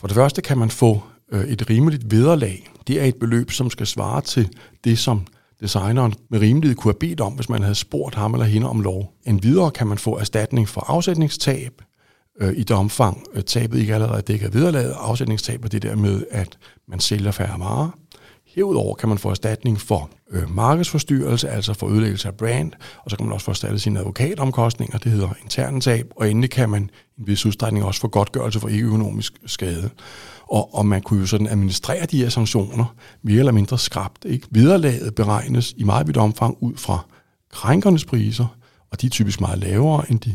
For 0.00 0.06
det 0.06 0.14
første 0.14 0.42
kan 0.42 0.58
man 0.58 0.70
få 0.70 1.02
Øh, 1.34 1.44
et 1.44 1.70
rimeligt 1.70 2.10
vederlag. 2.10 2.70
Det 2.86 3.00
er 3.00 3.04
et 3.04 3.16
beløb, 3.16 3.50
som 3.50 3.70
skal 3.70 3.86
svare 3.86 4.20
til 4.20 4.48
det, 4.84 4.98
som 4.98 5.26
designeren 5.60 6.14
med 6.30 6.40
rimelighed 6.40 6.76
kunne 6.76 6.92
have 6.92 6.98
bedt 6.98 7.20
om, 7.20 7.32
hvis 7.32 7.48
man 7.48 7.62
havde 7.62 7.74
spurgt 7.74 8.14
ham 8.14 8.34
eller 8.34 8.46
hende 8.46 8.68
om 8.68 8.80
lov. 8.80 9.12
En 9.26 9.42
videre 9.42 9.70
kan 9.70 9.86
man 9.86 9.98
få 9.98 10.18
erstatning 10.18 10.68
for 10.68 10.80
afsætningstab, 10.80 11.82
øh, 12.40 12.52
i 12.56 12.62
det 12.62 12.76
omfang 12.76 13.24
øh, 13.34 13.42
tabet 13.42 13.78
ikke 13.78 13.94
allerede 13.94 14.18
er 14.18 14.22
dækket 14.22 14.46
af 14.46 14.54
vederlaget. 14.54 14.94
Afsætningstab 14.98 15.64
er 15.64 15.68
det 15.68 15.82
der 15.82 15.96
med, 15.96 16.24
at 16.30 16.58
man 16.88 17.00
sælger 17.00 17.30
færre 17.30 17.58
varer. 17.60 17.90
Herudover 18.54 18.94
kan 18.94 19.08
man 19.08 19.18
få 19.18 19.30
erstatning 19.30 19.80
for 19.80 20.10
øh, 20.30 20.54
markedsforstyrrelse, 20.54 21.48
altså 21.48 21.74
for 21.74 21.88
ødelæggelse 21.88 22.28
af 22.28 22.34
brand, 22.34 22.72
og 23.04 23.10
så 23.10 23.16
kan 23.16 23.26
man 23.26 23.32
også 23.32 23.44
få 23.44 23.50
erstattet 23.50 23.80
sine 23.80 23.98
advokatomkostninger, 23.98 24.98
det 24.98 25.12
hedder 25.12 25.28
interne 25.42 25.80
tab, 25.80 26.12
og 26.16 26.30
endelig 26.30 26.50
kan 26.50 26.70
man 26.70 26.90
i 27.16 27.20
en 27.20 27.26
vis 27.26 27.46
udstrækning 27.46 27.84
også 27.84 28.00
få 28.00 28.08
godtgørelse 28.08 28.60
for 28.60 28.68
ikke-økonomisk 28.68 29.32
skade. 29.46 29.90
Og, 30.48 30.74
og 30.74 30.86
man 30.86 31.02
kunne 31.02 31.20
jo 31.20 31.26
sådan 31.26 31.46
administrere 31.46 32.06
de 32.06 32.18
her 32.18 32.28
sanktioner 32.28 32.94
mere 33.22 33.38
eller 33.38 33.52
mindre 33.52 33.78
skrabt. 33.78 34.24
Ikke? 34.24 34.46
Viderlaget 34.50 35.14
beregnes 35.14 35.74
i 35.76 35.84
meget 35.84 36.06
vidt 36.06 36.16
omfang 36.16 36.56
ud 36.60 36.76
fra 36.76 36.98
krænkernes 37.52 38.04
priser, 38.04 38.46
og 38.90 39.00
de 39.00 39.06
er 39.06 39.10
typisk 39.10 39.40
meget 39.40 39.58
lavere 39.58 40.10
end 40.10 40.20
de 40.20 40.34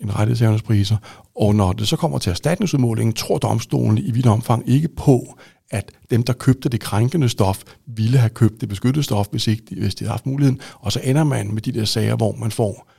en 0.00 0.16
rettighedshavernes 0.16 0.62
priser. 0.62 0.96
Og 1.36 1.54
når 1.54 1.72
det 1.72 1.88
så 1.88 1.96
kommer 1.96 2.18
til 2.18 2.30
erstatningsudmålingen, 2.30 3.12
tror 3.12 3.38
domstolen 3.38 3.98
i 3.98 4.10
vidt 4.10 4.26
omfang 4.26 4.68
ikke 4.68 4.88
på, 4.88 5.38
at 5.70 5.92
dem, 6.10 6.22
der 6.22 6.32
købte 6.32 6.68
det 6.68 6.80
krænkende 6.80 7.28
stof, 7.28 7.62
ville 7.86 8.18
have 8.18 8.30
købt 8.30 8.60
det 8.60 8.68
beskyttede 8.68 9.04
stof, 9.04 9.26
hvis, 9.30 9.46
ikke 9.46 9.62
de, 9.70 9.80
hvis 9.80 9.94
de 9.94 10.04
havde 10.04 10.10
haft 10.10 10.26
muligheden. 10.26 10.60
Og 10.80 10.92
så 10.92 11.00
ender 11.04 11.24
man 11.24 11.54
med 11.54 11.62
de 11.62 11.72
der 11.72 11.84
sager, 11.84 12.16
hvor 12.16 12.32
man 12.32 12.50
får 12.50 12.90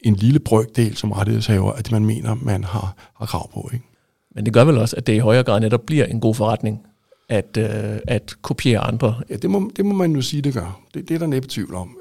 en 0.00 0.14
lille 0.14 0.38
brøkdel 0.38 0.96
som 0.96 1.12
rettighedshaver 1.12 1.72
af 1.72 1.82
det, 1.82 1.92
man 1.92 2.06
mener, 2.06 2.34
man 2.34 2.64
har, 2.64 3.12
har 3.16 3.26
krav 3.26 3.52
på. 3.52 3.70
Ikke? 3.72 3.84
Men 4.34 4.44
det 4.44 4.52
gør 4.52 4.64
vel 4.64 4.78
også, 4.78 4.96
at 4.96 5.06
det 5.06 5.12
i 5.14 5.18
højere 5.18 5.42
grad 5.42 5.60
netop 5.60 5.82
bliver 5.86 6.04
en 6.04 6.20
god 6.20 6.34
forretning, 6.34 6.86
at, 7.28 7.56
øh, 7.56 7.98
at 8.08 8.34
kopiere 8.42 8.80
andre. 8.80 9.14
Ja, 9.30 9.36
det 9.36 9.50
må, 9.50 9.70
det 9.76 9.86
må 9.86 9.94
man 9.94 10.12
jo 10.12 10.22
sige, 10.22 10.42
det 10.42 10.54
gør. 10.54 10.80
Det, 10.94 11.08
det 11.08 11.14
er 11.14 11.18
der 11.18 11.26
næppe 11.26 11.48
tvivl 11.48 11.74
om. 11.74 11.96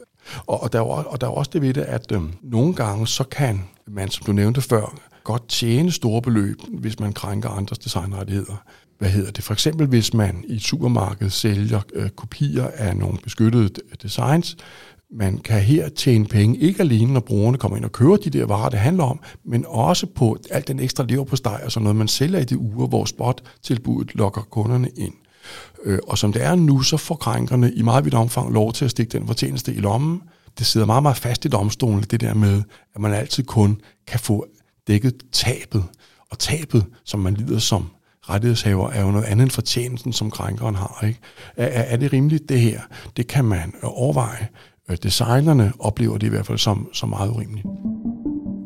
Og, 0.48 0.63
og, 0.63 0.74
der 0.74 0.79
er, 0.79 0.84
og 0.84 1.22
der 1.22 1.27
er 1.27 1.32
også 1.32 1.51
det 1.53 1.62
ved 1.62 1.74
det, 1.74 1.82
at 1.82 2.12
øh, 2.12 2.22
nogle 2.44 2.74
gange, 2.74 3.08
så 3.08 3.24
kan 3.24 3.62
man, 3.87 4.09
som 4.09 4.25
du 4.25 4.31
nævnte 4.31 4.61
før, 4.61 4.97
godt 5.23 5.49
tjene 5.49 5.91
store 5.91 6.21
beløb, 6.21 6.61
hvis 6.69 6.99
man 6.99 7.13
krænker 7.13 7.49
andres 7.49 7.79
designrettigheder. 7.79 8.63
Hvad 8.99 9.09
hedder 9.09 9.31
det? 9.31 9.43
For 9.43 9.53
eksempel, 9.53 9.87
hvis 9.87 10.13
man 10.13 10.43
i 10.47 10.59
supermarkedet 10.59 11.33
sælger 11.33 11.81
øh, 11.93 12.09
kopier 12.09 12.67
af 12.73 12.97
nogle 12.97 13.17
beskyttede 13.23 13.69
designs, 14.03 14.57
man 15.11 15.37
kan 15.37 15.61
her 15.61 15.89
tjene 15.89 16.25
penge, 16.25 16.59
ikke 16.59 16.79
alene 16.79 17.13
når 17.13 17.19
brugerne 17.19 17.57
kommer 17.57 17.77
ind 17.77 17.85
og 17.85 17.91
køber 17.91 18.17
de 18.17 18.29
der 18.29 18.45
varer, 18.45 18.69
det 18.69 18.79
handler 18.79 19.03
om, 19.03 19.19
men 19.43 19.65
også 19.67 20.05
på 20.15 20.37
alt 20.51 20.67
den 20.67 20.79
ekstra 20.79 21.05
lever 21.09 21.23
på 21.23 21.35
steg 21.35 21.59
og 21.63 21.71
sådan 21.71 21.83
noget, 21.83 21.95
man 21.95 22.07
sælger 22.07 22.39
i 22.39 22.43
de 22.43 22.57
uger, 22.57 22.87
hvor 22.87 23.05
spot-tilbuddet 23.05 24.15
lokker 24.15 24.41
kunderne 24.41 24.89
ind. 24.97 25.13
Øh, 25.83 25.99
og 26.07 26.17
som 26.17 26.33
det 26.33 26.43
er 26.43 26.55
nu, 26.55 26.81
så 26.81 26.97
får 26.97 27.15
krænkerne 27.15 27.73
i 27.73 27.81
meget 27.81 28.05
vidt 28.05 28.13
omfang 28.13 28.53
lov 28.53 28.73
til 28.73 28.85
at 28.85 28.91
stikke 28.91 29.17
den 29.17 29.27
fortjeneste 29.27 29.73
i 29.73 29.79
lommen. 29.79 30.21
Det 30.57 30.65
sidder 30.65 30.85
meget, 30.85 31.03
meget 31.03 31.17
fast 31.17 31.45
i 31.45 31.47
domstolen, 31.47 32.03
det 32.03 32.21
der 32.21 32.33
med, 32.33 32.63
at 32.95 33.01
man 33.01 33.13
altid 33.13 33.43
kun 33.43 33.81
kan 34.07 34.19
få 34.19 34.45
dækket 34.88 35.15
tabet. 35.31 35.83
Og 36.31 36.39
tabet, 36.39 36.85
som 37.05 37.19
man 37.19 37.33
lider 37.33 37.59
som 37.59 37.85
rettighedshaver, 38.29 38.89
er 38.89 39.01
jo 39.01 39.12
noget 39.12 39.25
andet 39.25 39.43
end 39.43 39.51
fortjenesten, 39.51 40.13
som 40.13 40.31
krænkeren 40.31 40.75
har. 40.75 41.03
Ikke? 41.07 41.19
Er, 41.57 41.65
er 41.65 41.97
det 41.97 42.13
rimeligt, 42.13 42.50
det 42.50 42.59
her? 42.59 42.81
Det 43.17 43.27
kan 43.27 43.45
man 43.45 43.74
overveje. 43.83 44.47
Øh, 44.89 44.97
designerne 45.03 45.74
oplever 45.79 46.17
det 46.17 46.27
i 46.27 46.29
hvert 46.29 46.45
fald 46.45 46.57
som, 46.57 46.89
som 46.93 47.09
meget 47.09 47.29
urimeligt. 47.29 47.65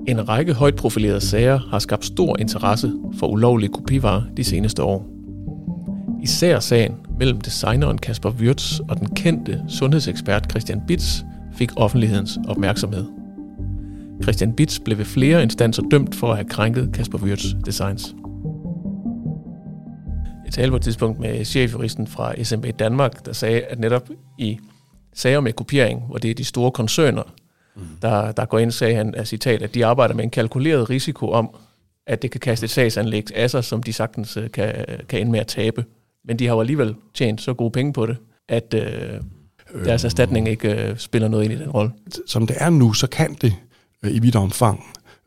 En 0.08 0.30
række 0.30 0.54
højt 0.54 0.76
profilerede 0.76 1.22
sager 1.22 1.60
har 1.70 1.80
skabt 1.80 2.06
stor 2.06 2.38
interesse 2.38 2.94
for 3.20 3.28
ulovlige 3.28 3.74
kopivarer 3.74 4.24
de 4.38 4.44
seneste 4.44 4.84
år. 4.84 5.06
Især 6.24 6.60
sagen 6.60 6.96
mellem 7.20 7.42
designeren 7.42 7.98
Kasper 7.98 8.30
Wirtz 8.30 8.80
og 8.80 9.00
den 9.00 9.10
kendte 9.16 9.62
sundhedsekspert 9.68 10.52
Christian 10.52 10.82
Bitz 10.88 11.22
fik 11.60 11.72
offentlighedens 11.76 12.40
opmærksomhed. 12.48 13.06
Christian 14.24 14.54
Bitz 14.54 14.80
blev 14.86 14.98
ved 14.98 15.06
flere 15.06 15.44
instanser 15.44 15.84
dømt 15.92 16.16
for 16.16 16.30
at 16.32 16.38
have 16.38 16.50
krænket 16.50 16.90
Kasper 16.94 17.18
Wirtz 17.18 17.46
Designs. 17.66 18.16
Jeg 20.46 20.54
talte 20.54 20.70
på 20.70 20.76
et 20.76 20.82
tidspunkt 20.82 21.20
med 21.20 21.46
chefjuristen 21.46 22.08
fra 22.08 22.44
SMB 22.44 22.66
Danmark, 22.80 23.26
der 23.26 23.34
sagde, 23.34 23.62
at 23.62 23.80
netop 23.80 24.10
i 24.38 24.60
sager 25.14 25.40
med 25.40 25.54
kopiering, 25.54 26.02
hvor 26.08 26.18
det 26.18 26.32
er 26.32 26.36
de 26.36 26.44
store 26.44 26.72
koncerner, 26.72 27.24
mm. 27.76 27.82
der, 28.02 28.32
der 28.32 28.46
går 28.46 28.60
ind, 28.60 28.72
sagde 28.72 28.96
han 28.96 29.16
af 29.16 29.28
citat, 29.28 29.62
at 29.62 29.76
de 29.76 29.86
arbejder 29.86 30.16
med 30.16 30.24
en 30.24 30.30
kalkuleret 30.30 30.90
risiko 30.90 31.32
om, 31.32 31.56
at 32.08 32.22
det 32.22 32.32
kan 32.32 32.40
kaste 32.40 32.64
et 32.64 32.70
sagsanlæg 32.70 33.36
af 33.36 33.50
sig, 33.50 33.64
som 33.64 33.84
de 33.84 33.94
sagtens 33.94 34.38
øh, 34.38 34.52
kan, 34.52 34.86
kan 35.10 35.20
ende 35.20 35.32
med 35.32 35.40
at 35.40 35.48
tabe. 35.48 35.86
Men 36.26 36.40
de 36.40 36.48
har 36.48 36.54
jo 36.54 36.60
alligevel 36.60 36.96
tjent 37.14 37.42
så 37.42 37.54
gode 37.54 37.72
penge 37.72 37.94
på 37.94 38.06
det, 38.06 38.18
at 38.50 38.74
øh, 38.74 39.22
deres 39.86 40.04
erstatning 40.04 40.48
ikke 40.48 40.90
øh, 40.90 40.98
spiller 40.98 41.28
noget 41.28 41.44
ind 41.44 41.54
i 41.54 41.58
den 41.58 41.70
rolle. 41.70 41.92
Som 42.28 42.48
det 42.48 42.56
er 42.60 42.70
nu, 42.70 42.94
så 42.94 43.08
kan 43.08 43.34
det 43.34 43.56
øh, 44.04 44.16
i 44.16 44.20
vidt 44.20 44.36
omfang 44.36 44.84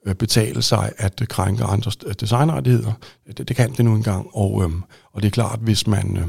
øh, 0.07 0.15
betale 0.15 0.63
sig 0.63 0.93
at 0.99 1.23
krænke 1.29 1.65
andres 1.65 1.99
øh, 2.07 2.15
designrettigheder. 2.21 2.93
Det, 3.37 3.49
det 3.49 3.57
kan 3.57 3.73
det 3.73 3.85
nu 3.85 3.95
engang, 3.95 4.27
og, 4.33 4.63
øh, 4.65 4.71
og 5.13 5.23
det 5.23 5.27
er 5.27 5.31
klart, 5.31 5.59
hvis 5.63 5.87
man... 5.87 6.17
Øh, 6.17 6.27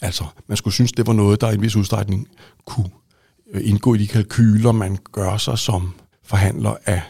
Altså, 0.00 0.24
man 0.46 0.56
skulle 0.56 0.74
synes, 0.74 0.92
det 0.92 1.06
var 1.06 1.12
noget, 1.12 1.40
der 1.40 1.50
i 1.50 1.54
en 1.54 1.62
vis 1.62 1.76
udstrækning 1.76 2.28
kunne 2.66 2.90
øh, 3.52 3.68
indgå 3.68 3.94
i 3.94 3.98
de 3.98 4.06
kalkyler, 4.06 4.72
man 4.72 4.98
gør 5.12 5.36
sig 5.36 5.58
som 5.58 5.94
forhandler 6.24 6.76
af 6.86 7.02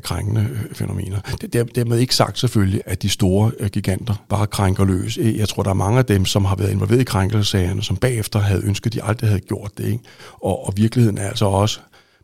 krænkende 0.00 0.48
øh, 0.52 0.74
fænomener. 0.74 1.20
Det 1.40 1.54
er 1.54 1.64
dermed 1.64 1.98
ikke 1.98 2.14
sagt 2.14 2.38
selvfølgelig, 2.38 2.82
at 2.86 3.02
de 3.02 3.08
store 3.08 3.52
øh, 3.58 3.70
giganter 3.70 4.14
bare 4.28 4.46
krænker 4.46 4.84
løs. 4.84 5.18
Eh, 5.18 5.38
jeg 5.38 5.48
tror, 5.48 5.62
der 5.62 5.70
er 5.70 5.74
mange 5.74 5.98
af 5.98 6.04
dem, 6.04 6.24
som 6.24 6.44
har 6.44 6.56
været 6.56 6.70
involveret 6.70 7.00
i 7.00 7.04
krænkelsesagerne, 7.04 7.82
som 7.82 7.96
bagefter 7.96 8.38
havde 8.38 8.64
ønsket, 8.64 8.86
at 8.86 8.92
de 8.92 9.02
aldrig 9.02 9.28
havde 9.28 9.40
gjort 9.40 9.70
det. 9.78 9.84
Ikke? 9.84 10.04
Og, 10.32 10.66
og 10.66 10.72
virkeligheden 10.76 11.18
er 11.18 11.28
altså 11.28 11.44
også 11.44 11.80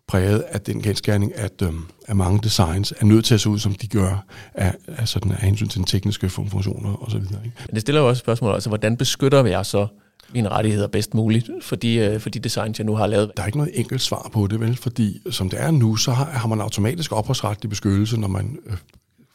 præget 0.09 0.41
af 0.41 0.61
den 0.61 0.83
genskærning, 0.83 1.33
at, 1.37 1.63
øhm, 1.63 1.85
at 2.09 2.17
mange 2.17 2.41
designs 2.43 2.95
er 3.01 3.05
nødt 3.05 3.25
til 3.25 3.35
at 3.35 3.41
se 3.41 3.49
ud, 3.49 3.59
som 3.59 3.75
de 3.75 3.89
gør, 3.89 4.25
af, 4.55 4.75
af, 4.87 5.09
sådan, 5.09 5.33
af 5.33 5.39
hensyn 5.39 5.69
til 5.69 5.79
den 5.79 5.87
tekniske 5.87 6.29
funktioner 6.29 7.03
osv. 7.03 7.21
Men 7.21 7.75
det 7.75 7.81
stiller 7.81 8.01
jo 8.01 8.09
også 8.09 8.21
spørgsmål, 8.21 8.55
altså 8.55 8.71
hvordan 8.71 8.97
beskytter 8.97 9.45
jeg 9.45 9.67
så 9.67 9.87
mine 10.35 10.49
rettigheder 10.49 10.87
bedst 10.87 11.15
muligt 11.15 11.51
for 11.63 11.77
de, 11.77 11.95
øh, 11.95 12.21
for 12.21 12.31
de 12.31 12.39
designs, 12.39 12.79
jeg 12.79 12.87
nu 12.87 12.95
har 12.95 13.07
lavet. 13.07 13.33
Der 13.37 13.43
er 13.43 13.47
ikke 13.47 13.59
noget 13.59 13.79
enkelt 13.79 14.01
svar 14.01 14.31
på 14.33 14.47
det, 14.47 14.61
vel? 14.61 14.77
Fordi 14.77 15.21
som 15.31 15.51
det 15.51 15.63
er 15.63 15.71
nu, 15.71 15.97
så 15.97 16.13
har, 16.13 16.25
har 16.25 16.49
man 16.49 16.61
automatisk 16.61 17.13
ophavsretlig 17.13 17.71
beskyttelse, 17.71 18.21
når 18.21 18.29
man 18.29 18.59
øh, 18.67 18.77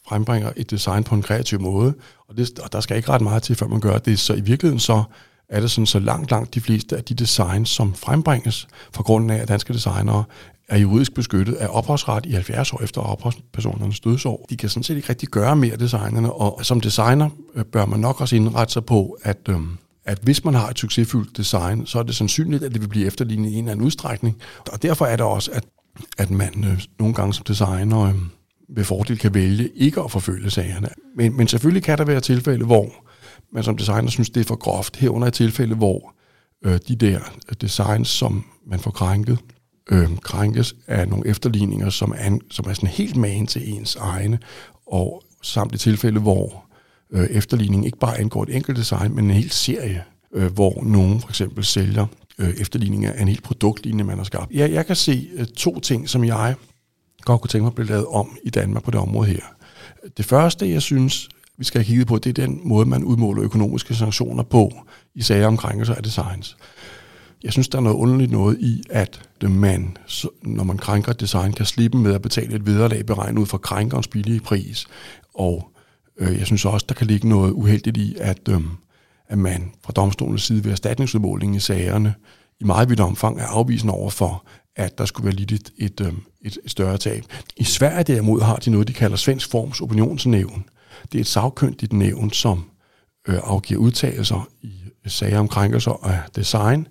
frembringer 0.08 0.52
et 0.56 0.72
design 0.72 1.04
på 1.04 1.16
en 1.16 1.22
kreativ 1.22 1.62
måde. 1.62 1.94
Og, 2.28 2.38
det, 2.38 2.60
og 2.60 2.74
der 2.74 2.80
skal 2.80 2.98
ikke 2.98 3.10
ret 3.10 3.22
meget 3.22 3.44
til, 3.44 3.56
før 3.56 3.68
man 3.68 3.80
gør 3.80 3.98
det. 3.98 4.20
Så 4.20 4.34
i 4.34 4.42
virkeligheden 4.42 4.80
så 4.80 5.04
er 5.50 5.60
det 5.60 5.72
sådan, 5.72 5.86
så 5.86 6.00
langt, 6.00 6.32
langt 6.32 6.54
de 6.54 6.62
fleste 6.62 6.98
af 6.98 7.04
de 7.04 7.14
designs, 7.14 7.70
som 7.70 7.94
frembringes 7.94 8.68
fra 8.94 9.04
grunden 9.04 9.30
af, 9.30 9.38
at 9.38 9.48
danske 9.48 9.74
designere 9.74 10.24
er 10.68 10.78
juridisk 10.78 11.14
beskyttet 11.14 11.54
af 11.54 11.68
ophavsret 11.72 12.26
i 12.26 12.32
70 12.32 12.74
år 12.74 12.84
efter 12.84 13.02
ophavspersonernes 13.02 14.00
dødsår. 14.00 14.46
De 14.50 14.58
kan 14.58 14.70
sådan 14.70 14.84
set 14.84 14.96
ikke 14.96 15.10
rigtig 15.10 15.30
gøre 15.30 15.56
mere 15.56 15.76
designerne, 15.76 16.34
og 16.34 16.66
som 16.66 16.82
designer 16.82 17.30
øh, 17.56 17.66
bør 17.66 17.86
man 17.86 18.00
nok 18.00 18.22
også 18.22 18.36
indrette 18.36 18.74
sig 18.74 18.86
på, 18.86 19.18
at, 19.24 19.38
øhm, 19.50 19.78
at 20.06 20.20
hvis 20.24 20.46
man 20.46 20.54
har 20.54 20.70
et 20.70 20.80
succesfuldt 20.80 21.38
design, 21.38 21.86
så 21.86 22.00
er 22.00 22.04
det 22.04 22.16
sandsynligt, 22.16 22.64
at 22.64 22.74
det 22.74 22.82
vil 22.82 22.88
blive 22.88 23.06
efterlignet 23.06 23.50
i 23.50 23.54
en 23.54 23.60
eller 23.60 23.72
anden 23.72 23.86
udstrækning. 23.86 24.38
Og 24.72 24.82
derfor 24.82 25.06
er 25.06 25.16
det 25.16 25.26
også, 25.26 25.52
at, 25.52 25.64
at 26.18 26.32
man 26.32 26.64
øh, 26.64 26.84
nogle 27.00 27.14
gange 27.14 27.34
som 27.34 27.44
designer 27.44 28.02
øh, 28.02 28.16
ved 28.70 28.84
fordel 28.84 29.18
kan 29.18 29.34
vælge 29.34 29.70
ikke 29.76 30.02
at 30.02 30.12
forfølge 30.12 30.50
sagerne. 30.50 30.90
Men, 31.16 31.38
men 31.38 31.48
selvfølgelig 31.48 31.84
kan 31.84 31.98
der 31.98 32.06
være 32.06 32.20
tilfælde, 32.20 32.66
hvor 32.66 32.90
man 33.54 33.64
som 33.64 33.78
designer 33.78 34.10
synes, 34.10 34.30
det 34.30 34.42
er 34.42 34.46
for 34.46 34.56
groft. 34.56 34.96
Herunder 34.96 35.28
et 35.28 35.34
tilfælde, 35.34 35.76
hvor 35.76 36.14
øh, 36.66 36.80
de 36.88 36.96
der 36.96 37.20
designs, 37.62 38.10
som 38.10 38.46
man 38.68 38.80
får 38.80 38.92
krænket, 38.92 39.40
øh, 39.92 40.18
krænkes 40.18 40.76
af 40.88 41.08
nogle 41.08 41.28
efterligninger, 41.28 41.90
som 41.90 42.14
er, 42.18 42.38
som 42.52 42.66
er 42.70 42.74
sådan 42.74 42.90
helt 42.90 43.16
magen 43.16 43.48
til 43.48 43.74
ens 43.74 43.96
egne, 43.96 44.40
og 44.88 45.24
samt 45.42 45.76
i 45.76 45.78
tilfælde, 45.78 46.20
hvor 46.20 46.66
øh, 47.14 47.26
efterligning 47.26 47.86
ikke 47.86 47.98
bare 47.98 48.20
angår 48.20 48.44
et 48.44 48.56
enkelt 48.56 48.78
design, 48.78 49.16
men 49.16 49.26
en 49.26 49.32
hel 49.32 49.52
serie, 49.52 50.04
øh, 50.34 50.54
hvor 50.54 50.84
nogen 50.84 51.22
for 51.22 51.30
eksempel 51.30 51.66
sælger 51.66 52.06
øh, 52.38 52.50
efterligninger 52.50 53.14
af 53.14 53.22
en 53.22 53.28
helt 53.28 53.44
produktlinje, 53.44 54.04
man 54.04 54.18
har 54.18 54.24
skabt. 54.24 54.52
Jeg, 54.52 54.72
jeg 54.72 54.86
kan 54.86 54.96
se 54.96 55.30
øh, 55.34 55.46
to 55.46 55.80
ting, 55.80 56.10
som 56.10 56.24
jeg 56.24 56.56
godt 57.22 57.42
kunne 57.42 57.50
tænke 57.50 57.64
mig 57.64 57.70
at 57.70 57.76
blive 57.76 57.88
lavet 57.88 58.06
om 58.06 58.38
i 58.44 58.50
Danmark 58.50 58.84
på 58.84 58.92
det 58.92 59.00
område 59.00 59.30
her. 59.30 59.42
Det 60.18 60.26
første, 60.26 60.70
jeg 60.70 60.82
synes, 60.82 61.30
vi 61.58 61.66
skal 61.66 61.86
kigge 61.86 62.06
på, 62.06 62.18
det 62.18 62.30
er 62.40 62.46
den 62.46 62.62
måde, 62.64 62.86
man 62.86 63.04
udmåler 63.04 63.44
økonomiske 63.44 63.96
sanktioner 63.96 64.44
på 64.44 64.72
i 65.16 65.22
sager 65.22 65.48
om 65.48 65.58
krænkelser 65.58 65.96
af 65.96 66.04
designs. 66.04 66.58
Jeg 67.44 67.52
synes, 67.52 67.68
der 67.68 67.78
er 67.78 67.82
noget 67.82 67.96
underligt 67.96 68.32
noget 68.32 68.60
i, 68.60 68.84
at 68.90 69.22
man, 69.42 69.98
når 70.42 70.64
man 70.64 70.78
krænker 70.78 71.12
et 71.12 71.20
design, 71.20 71.54
kan 71.54 71.66
slippe 71.66 71.98
med 71.98 72.14
at 72.14 72.22
betale 72.22 72.56
et 72.56 72.66
vederlag 72.66 73.06
beregnet 73.06 73.42
ud 73.42 73.46
fra 73.46 73.58
krænkerens 73.58 74.08
billige 74.08 74.40
pris. 74.40 74.88
Og 75.34 75.73
Øh, 76.18 76.40
jeg 76.40 76.46
synes 76.46 76.66
også, 76.66 76.86
der 76.90 76.96
kan 76.96 77.08
ligge 77.08 77.30
noget 77.30 77.52
uheldigt 77.52 77.98
i, 77.98 78.16
at, 78.20 78.50
øh, 78.50 78.62
at 79.28 79.38
man 79.38 79.72
fra 79.84 79.94
domstolens 79.94 80.44
side 80.44 80.64
ved 80.64 80.72
erstatningsudmålingen 80.72 81.56
i 81.56 81.60
sagerne 81.60 82.14
i 82.60 82.64
meget 82.64 82.90
vidt 82.90 83.00
omfang 83.00 83.40
er 83.40 83.46
afvisende 83.46 83.94
over 83.94 84.10
for, 84.10 84.46
at 84.76 84.98
der 84.98 85.06
skulle 85.06 85.26
være 85.26 85.36
lidt 85.36 85.52
et, 85.52 85.72
et, 85.78 86.02
øhm, 86.02 86.24
et, 86.42 86.58
et 86.66 86.72
større 86.72 86.98
tab. 86.98 87.24
I 87.58 87.64
Sverige 87.64 88.04
derimod 88.04 88.42
har 88.42 88.56
de 88.56 88.70
noget, 88.70 88.88
de 88.88 88.94
kalder 88.94 89.18
Svensk 89.18 89.52
Forms 89.52 89.82
Opinionsnævn. 89.82 90.66
Det 91.12 91.18
er 91.18 91.22
et 91.22 91.28
sagkyndigt 91.28 91.94
nævn, 91.94 92.32
som 92.32 92.70
øh, 93.28 93.40
afgiver 93.44 93.80
udtalelser 93.80 94.50
i 94.62 94.72
sager 95.08 95.40
om 95.40 95.48
krænkelser 95.48 96.06
af 96.06 96.20
design, 96.36 96.88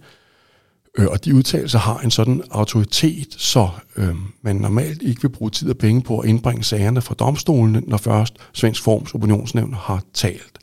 Øh, 0.98 1.06
og 1.10 1.24
de 1.24 1.34
udtalelser 1.34 1.78
har 1.78 1.98
en 1.98 2.10
sådan 2.10 2.42
autoritet, 2.50 3.34
så 3.38 3.68
øh, 3.96 4.14
man 4.42 4.56
normalt 4.56 5.02
ikke 5.02 5.22
vil 5.22 5.28
bruge 5.28 5.50
tid 5.50 5.70
og 5.70 5.76
penge 5.76 6.02
på 6.02 6.18
at 6.18 6.28
indbringe 6.28 6.64
sagerne 6.64 7.00
fra 7.00 7.14
domstolene, 7.14 7.82
når 7.86 7.96
først 7.96 8.34
Svensk 8.52 8.82
Forms 8.82 9.14
Opinionsnævn 9.14 9.74
har 9.74 10.02
talt. 10.14 10.58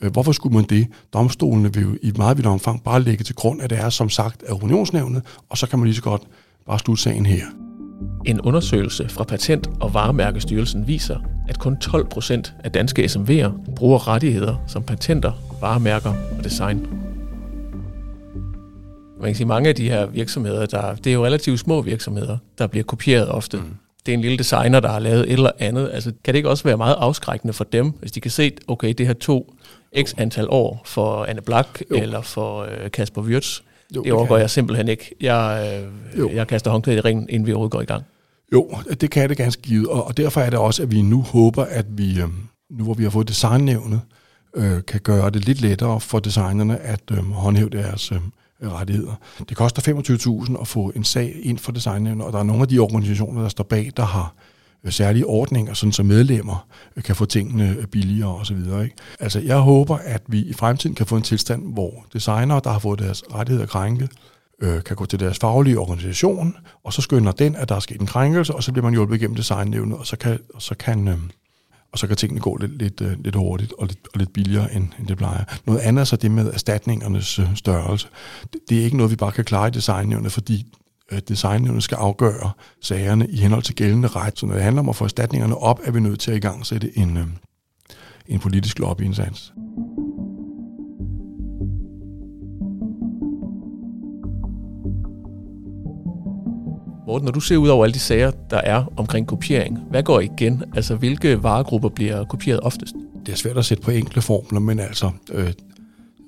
Øh, 0.00 0.12
hvorfor 0.12 0.32
skulle 0.32 0.56
man 0.56 0.64
det? 0.64 0.86
Domstolene 1.12 1.74
vil 1.74 1.82
jo 1.82 1.96
i 2.02 2.12
meget 2.16 2.36
vidt 2.36 2.46
omfang 2.46 2.82
bare 2.82 3.02
lægge 3.02 3.24
til 3.24 3.34
grund, 3.34 3.62
at 3.62 3.70
det 3.70 3.78
er 3.78 3.90
som 3.90 4.10
sagt 4.10 4.42
af 4.42 4.52
Opinionsnævnet, 4.52 5.22
og 5.48 5.58
så 5.58 5.66
kan 5.66 5.78
man 5.78 5.86
lige 5.86 5.96
så 5.96 6.02
godt 6.02 6.22
bare 6.66 6.78
slutte 6.78 7.02
sagen 7.02 7.26
her. 7.26 7.44
En 8.26 8.40
undersøgelse 8.40 9.08
fra 9.08 9.24
Patent- 9.24 9.70
og 9.80 9.94
Varemærkestyrelsen 9.94 10.86
viser, 10.86 11.18
at 11.48 11.58
kun 11.58 11.76
12 11.76 12.08
procent 12.08 12.54
af 12.64 12.72
danske 12.72 13.04
SMV'er 13.04 13.74
bruger 13.76 14.08
rettigheder 14.08 14.56
som 14.66 14.82
patenter, 14.82 15.32
varemærker 15.60 16.14
og 16.38 16.44
design 16.44 17.09
man 19.20 19.28
kan 19.28 19.34
sige, 19.34 19.46
mange 19.46 19.68
af 19.68 19.74
de 19.74 19.88
her 19.88 20.06
virksomheder, 20.06 20.66
der, 20.66 20.94
det 20.94 21.10
er 21.10 21.14
jo 21.14 21.24
relativt 21.24 21.60
små 21.60 21.82
virksomheder, 21.82 22.38
der 22.58 22.66
bliver 22.66 22.84
kopieret 22.84 23.28
ofte. 23.28 23.56
Mm. 23.56 23.64
Det 24.06 24.12
er 24.12 24.16
en 24.16 24.22
lille 24.22 24.38
designer, 24.38 24.80
der 24.80 24.88
har 24.88 24.98
lavet 24.98 25.20
et 25.20 25.32
eller 25.32 25.50
andet. 25.58 25.90
Altså, 25.92 26.12
kan 26.24 26.34
det 26.34 26.38
ikke 26.38 26.48
også 26.48 26.64
være 26.64 26.76
meget 26.76 26.94
afskrækkende 26.98 27.52
for 27.52 27.64
dem, 27.64 27.90
hvis 27.90 28.12
de 28.12 28.20
kan 28.20 28.30
se, 28.30 28.52
okay, 28.68 28.94
det 28.98 29.06
her 29.06 29.14
to 29.14 29.54
x 30.02 30.14
antal 30.16 30.46
år 30.50 30.82
for 30.84 31.24
Anne 31.24 31.40
Black 31.40 31.82
jo. 31.90 31.96
eller 31.96 32.20
for 32.20 32.62
øh, 32.62 32.90
Kasper 32.90 33.22
Wirtz, 33.22 33.60
jo, 33.96 34.02
det 34.02 34.12
overgår 34.12 34.36
jeg 34.36 34.50
simpelthen 34.50 34.88
ikke. 34.88 35.14
Jeg, 35.20 35.80
øh, 36.14 36.34
jeg 36.34 36.46
kaster 36.46 36.70
håndklædet 36.70 36.98
i 36.98 37.00
ringen, 37.00 37.26
inden 37.28 37.46
vi 37.46 37.52
overhovedet 37.52 37.72
går 37.72 37.80
i 37.80 37.84
gang. 37.84 38.04
Jo, 38.52 38.70
det 39.00 39.10
kan 39.10 39.28
det 39.28 39.36
ganske 39.36 39.62
givet, 39.62 39.86
og, 39.86 40.06
og 40.06 40.16
derfor 40.16 40.40
er 40.40 40.50
det 40.50 40.58
også, 40.58 40.82
at 40.82 40.90
vi 40.90 41.02
nu 41.02 41.22
håber, 41.22 41.64
at 41.64 41.86
vi, 41.88 42.20
øh, 42.20 42.28
nu 42.70 42.84
hvor 42.84 42.94
vi 42.94 43.02
har 43.02 43.10
fået 43.10 43.28
designnævnet, 43.28 44.00
øh, 44.56 44.84
kan 44.86 45.00
gøre 45.00 45.30
det 45.30 45.46
lidt 45.46 45.60
lettere 45.60 46.00
for 46.00 46.18
designerne 46.18 46.78
at 46.78 47.02
øh, 47.10 47.18
håndhæve 47.18 47.68
deres 47.68 48.12
øh, 48.12 48.18
rettigheder. 48.62 49.14
Det 49.48 49.56
koster 49.56 49.82
25.000 50.52 50.60
at 50.60 50.68
få 50.68 50.92
en 50.96 51.04
sag 51.04 51.36
ind 51.42 51.58
for 51.58 51.72
designnævnet, 51.72 52.26
og 52.26 52.32
der 52.32 52.38
er 52.38 52.42
nogle 52.42 52.62
af 52.62 52.68
de 52.68 52.78
organisationer, 52.78 53.42
der 53.42 53.48
står 53.48 53.64
bag, 53.64 53.90
der 53.96 54.04
har 54.04 54.34
øh, 54.84 54.92
særlige 54.92 55.26
ordninger, 55.26 55.74
sådan 55.74 55.92
så 55.92 56.02
medlemmer 56.02 56.66
øh, 56.96 57.02
kan 57.02 57.16
få 57.16 57.24
tingene 57.24 57.76
øh, 57.78 57.86
billigere 57.86 58.34
osv. 58.34 58.56
Ikke? 58.56 58.94
Altså, 59.20 59.40
jeg 59.40 59.58
håber, 59.58 59.96
at 59.96 60.22
vi 60.26 60.38
i 60.38 60.52
fremtiden 60.52 60.96
kan 60.96 61.06
få 61.06 61.16
en 61.16 61.22
tilstand, 61.22 61.72
hvor 61.72 62.04
designere, 62.12 62.60
der 62.64 62.70
har 62.70 62.78
fået 62.78 62.98
deres 62.98 63.22
rettigheder 63.34 63.66
krænket, 63.66 64.10
øh, 64.62 64.82
kan 64.84 64.96
gå 64.96 65.06
til 65.06 65.20
deres 65.20 65.38
faglige 65.38 65.78
organisation, 65.78 66.56
og 66.84 66.92
så 66.92 67.02
skynder 67.02 67.32
den, 67.32 67.56
at 67.56 67.68
der 67.68 67.74
er 67.74 67.80
sket 67.80 68.00
en 68.00 68.06
krænkelse, 68.06 68.54
og 68.54 68.62
så 68.62 68.72
bliver 68.72 68.84
man 68.84 68.92
hjulpet 68.92 69.16
igennem 69.16 69.36
designnævnet, 69.36 69.98
og 69.98 70.06
så 70.06 70.16
kan, 70.16 70.38
og 70.54 70.62
så 70.62 70.74
kan 70.74 71.08
øh, 71.08 71.18
og 71.92 71.98
så 71.98 72.06
kan 72.06 72.16
tingene 72.16 72.40
gå 72.40 72.56
lidt, 72.56 72.78
lidt, 72.78 73.00
øh, 73.00 73.24
lidt 73.24 73.36
hurtigt 73.36 73.72
og 73.78 73.86
lidt, 73.86 73.98
og 74.12 74.18
lidt 74.18 74.32
billigere, 74.32 74.74
end, 74.74 74.88
end 74.98 75.06
det 75.06 75.16
plejer. 75.16 75.44
Noget 75.66 75.80
andet 75.80 76.00
er 76.00 76.04
så 76.04 76.16
det 76.16 76.30
med 76.30 76.52
erstatningernes 76.52 77.38
øh, 77.38 77.56
størrelse. 77.56 78.08
Det, 78.52 78.60
det 78.68 78.80
er 78.80 78.84
ikke 78.84 78.96
noget, 78.96 79.10
vi 79.10 79.16
bare 79.16 79.32
kan 79.32 79.44
klare 79.44 79.68
i 79.68 79.70
designnævnet, 79.70 80.32
fordi 80.32 80.66
øh, 81.12 81.20
designnævnet 81.28 81.82
skal 81.82 81.96
afgøre 81.96 82.50
sagerne 82.80 83.28
i 83.28 83.36
henhold 83.36 83.62
til 83.62 83.74
gældende 83.74 84.08
ret. 84.08 84.38
Så 84.38 84.46
når 84.46 84.54
det 84.54 84.62
handler 84.62 84.82
om 84.82 84.88
at 84.88 84.96
få 84.96 85.04
erstatningerne 85.04 85.56
op, 85.56 85.80
er 85.84 85.90
vi 85.90 86.00
nødt 86.00 86.20
til 86.20 86.30
at 86.30 86.36
i 86.36 86.40
gang 86.40 86.66
sætte 86.66 86.98
en, 86.98 87.18
en 88.26 88.40
politisk 88.40 88.78
lobbyindsats. 88.78 89.52
Morten, 97.10 97.24
når 97.24 97.32
du 97.32 97.40
ser 97.40 97.56
ud 97.56 97.68
over 97.68 97.84
alle 97.84 97.94
de 97.94 97.98
sager, 97.98 98.30
der 98.30 98.56
er 98.58 98.84
omkring 98.96 99.26
kopiering, 99.26 99.78
hvad 99.78 100.02
går 100.02 100.20
igen? 100.20 100.62
Altså, 100.74 100.94
hvilke 100.94 101.42
varegrupper 101.42 101.88
bliver 101.88 102.24
kopieret 102.24 102.60
oftest? 102.60 102.94
Det 103.26 103.32
er 103.32 103.36
svært 103.36 103.58
at 103.58 103.64
sætte 103.64 103.82
på 103.82 103.90
enkle 103.90 104.22
formler, 104.22 104.60
men 104.60 104.78
altså 104.78 105.10
øh, 105.32 105.52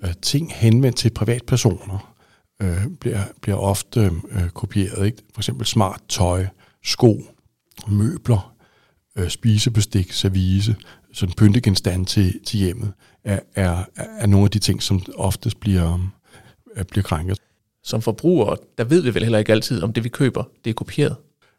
øh 0.04 0.12
ting 0.22 0.52
henvendt 0.54 0.96
til 0.96 1.10
privatpersoner 1.10 2.14
øh, 2.62 2.86
bliver, 3.00 3.20
bliver 3.42 3.56
ofte 3.56 4.00
øh, 4.30 4.48
kopieret. 4.48 5.06
Ikke? 5.06 5.18
For 5.34 5.40
eksempel 5.40 5.66
smart 5.66 6.00
tøj, 6.08 6.46
sko, 6.84 7.20
møbler, 7.88 8.54
øh, 9.16 9.28
spisebestik, 9.28 10.12
service, 10.12 10.76
sådan 11.12 11.34
pyntegenstand 11.34 12.06
til, 12.06 12.40
til 12.46 12.58
hjemmet, 12.58 12.92
er, 13.24 13.40
er, 13.54 13.84
er 13.96 14.26
nogle 14.26 14.44
af 14.44 14.50
de 14.50 14.58
ting, 14.58 14.82
som 14.82 15.02
oftest 15.16 15.60
bliver, 15.60 16.10
øh, 16.76 16.84
bliver 16.84 17.02
krænket 17.02 17.38
som 17.84 18.02
forbrugere, 18.02 18.56
der 18.78 18.84
ved 18.84 19.00
vi 19.00 19.14
vel 19.14 19.22
heller 19.22 19.38
ikke 19.38 19.52
altid, 19.52 19.82
om 19.82 19.92
det 19.92 20.04
vi 20.04 20.08
køber, 20.08 20.44
det 20.64 20.70
er 20.70 20.74
kopieret. 20.74 21.16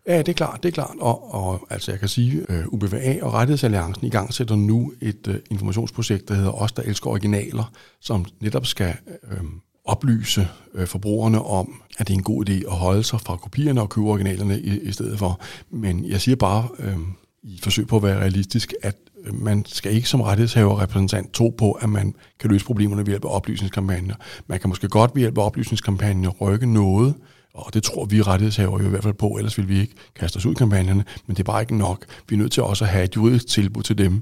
Ja, 0.08 0.18
det 0.18 0.30
er 0.30 0.34
klart, 0.34 0.64
det 0.64 0.70
er 0.70 0.74
klart. 0.74 0.96
Og, 1.00 1.34
og 1.34 1.68
altså 1.70 1.92
jeg 1.92 2.00
kan 2.00 2.10
sige, 2.10 2.46
øh, 2.50 2.68
uh, 2.68 2.74
UBVA 2.74 3.18
og 3.22 3.34
Rettighedsalliancen 3.34 4.08
i 4.08 4.10
gang 4.10 4.34
sætter 4.34 4.56
nu 4.56 4.94
et 5.02 5.28
uh, 5.28 5.36
informationsprojekt, 5.52 6.30
der 6.30 6.36
hedder 6.36 6.52
Os, 6.52 6.72
der 6.72 6.82
elsker 6.82 7.10
originaler, 7.10 7.72
som 8.02 8.26
netop 8.40 8.66
skal 8.66 8.94
uh, 9.32 9.48
oplyse 9.86 10.48
uh, 10.74 10.86
forbrugerne 10.86 11.42
om, 11.42 11.82
at 11.98 12.08
det 12.08 12.14
er 12.14 12.18
en 12.18 12.24
god 12.24 12.50
idé 12.50 12.54
at 12.54 12.78
holde 12.78 13.04
sig 13.04 13.22
fra 13.22 13.38
kopierne 13.38 13.82
og 13.82 13.90
købe 13.90 14.08
originalerne 14.08 14.60
i, 14.60 14.80
i 14.80 14.92
stedet 14.92 15.20
for. 15.20 15.40
Men 15.70 16.06
jeg 16.06 16.22
siger 16.22 16.36
bare, 16.36 16.68
uh, 16.80 17.00
i 17.44 17.60
forsøg 17.64 17.88
på 17.88 17.96
at 17.96 18.04
være 18.04 18.20
realistisk, 18.20 18.74
at 18.82 18.96
man 19.32 19.66
skal 19.66 19.94
ikke 19.94 20.10
som 20.10 20.22
rettighedshaver 20.22 20.82
repræsentant 20.82 21.34
tro 21.34 21.50
på, 21.50 21.72
at 21.72 21.90
man 21.90 22.16
kan 22.40 22.52
løse 22.52 22.66
problemerne 22.66 23.02
ved 23.02 23.08
hjælp 23.08 23.26
af 23.26 23.36
oplysningskampagner. 23.36 24.16
Man 24.48 24.60
kan 24.60 24.70
måske 24.70 24.88
godt 24.88 25.12
ved 25.16 25.22
hjælp 25.22 25.38
af 25.38 25.46
oplysningskampagner 25.46 26.30
rykke 26.30 26.74
noget, 26.74 27.14
og 27.54 27.74
det 27.74 27.84
tror 27.84 28.06
vi 28.06 28.22
rettighedshaver 28.22 28.80
jo 28.80 28.86
i 28.86 28.90
hvert 28.90 29.04
fald 29.04 29.14
på, 29.14 29.28
ellers 29.28 29.58
vil 29.58 29.70
vi 29.70 29.80
ikke 29.80 29.94
kaste 30.16 30.38
os 30.38 30.46
ud 30.46 30.52
i 30.52 30.56
kampagnerne, 30.56 31.06
men 31.28 31.36
det 31.36 31.40
er 31.40 31.52
bare 31.52 31.62
ikke 31.62 31.78
nok. 31.78 32.06
Vi 32.30 32.36
er 32.36 32.40
nødt 32.40 32.52
til 32.52 32.64
også 32.64 32.84
at 32.84 32.90
have 32.90 33.04
et 33.04 33.16
juridisk 33.16 33.48
tilbud 33.48 33.84
til 33.84 33.98
dem, 33.98 34.22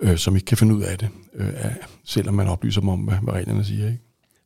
øh, 0.00 0.16
som 0.16 0.36
ikke 0.36 0.46
kan 0.46 0.56
finde 0.56 0.74
ud 0.74 0.82
af 0.82 0.98
det, 0.98 1.08
øh, 1.34 1.54
selvom 2.04 2.34
man 2.34 2.48
oplyser 2.48 2.80
dem 2.80 2.88
om, 2.88 3.00
hvad, 3.00 3.16
hvad 3.22 3.34
reglerne 3.34 3.64
siger. 3.64 3.86
Ikke? 3.86 4.00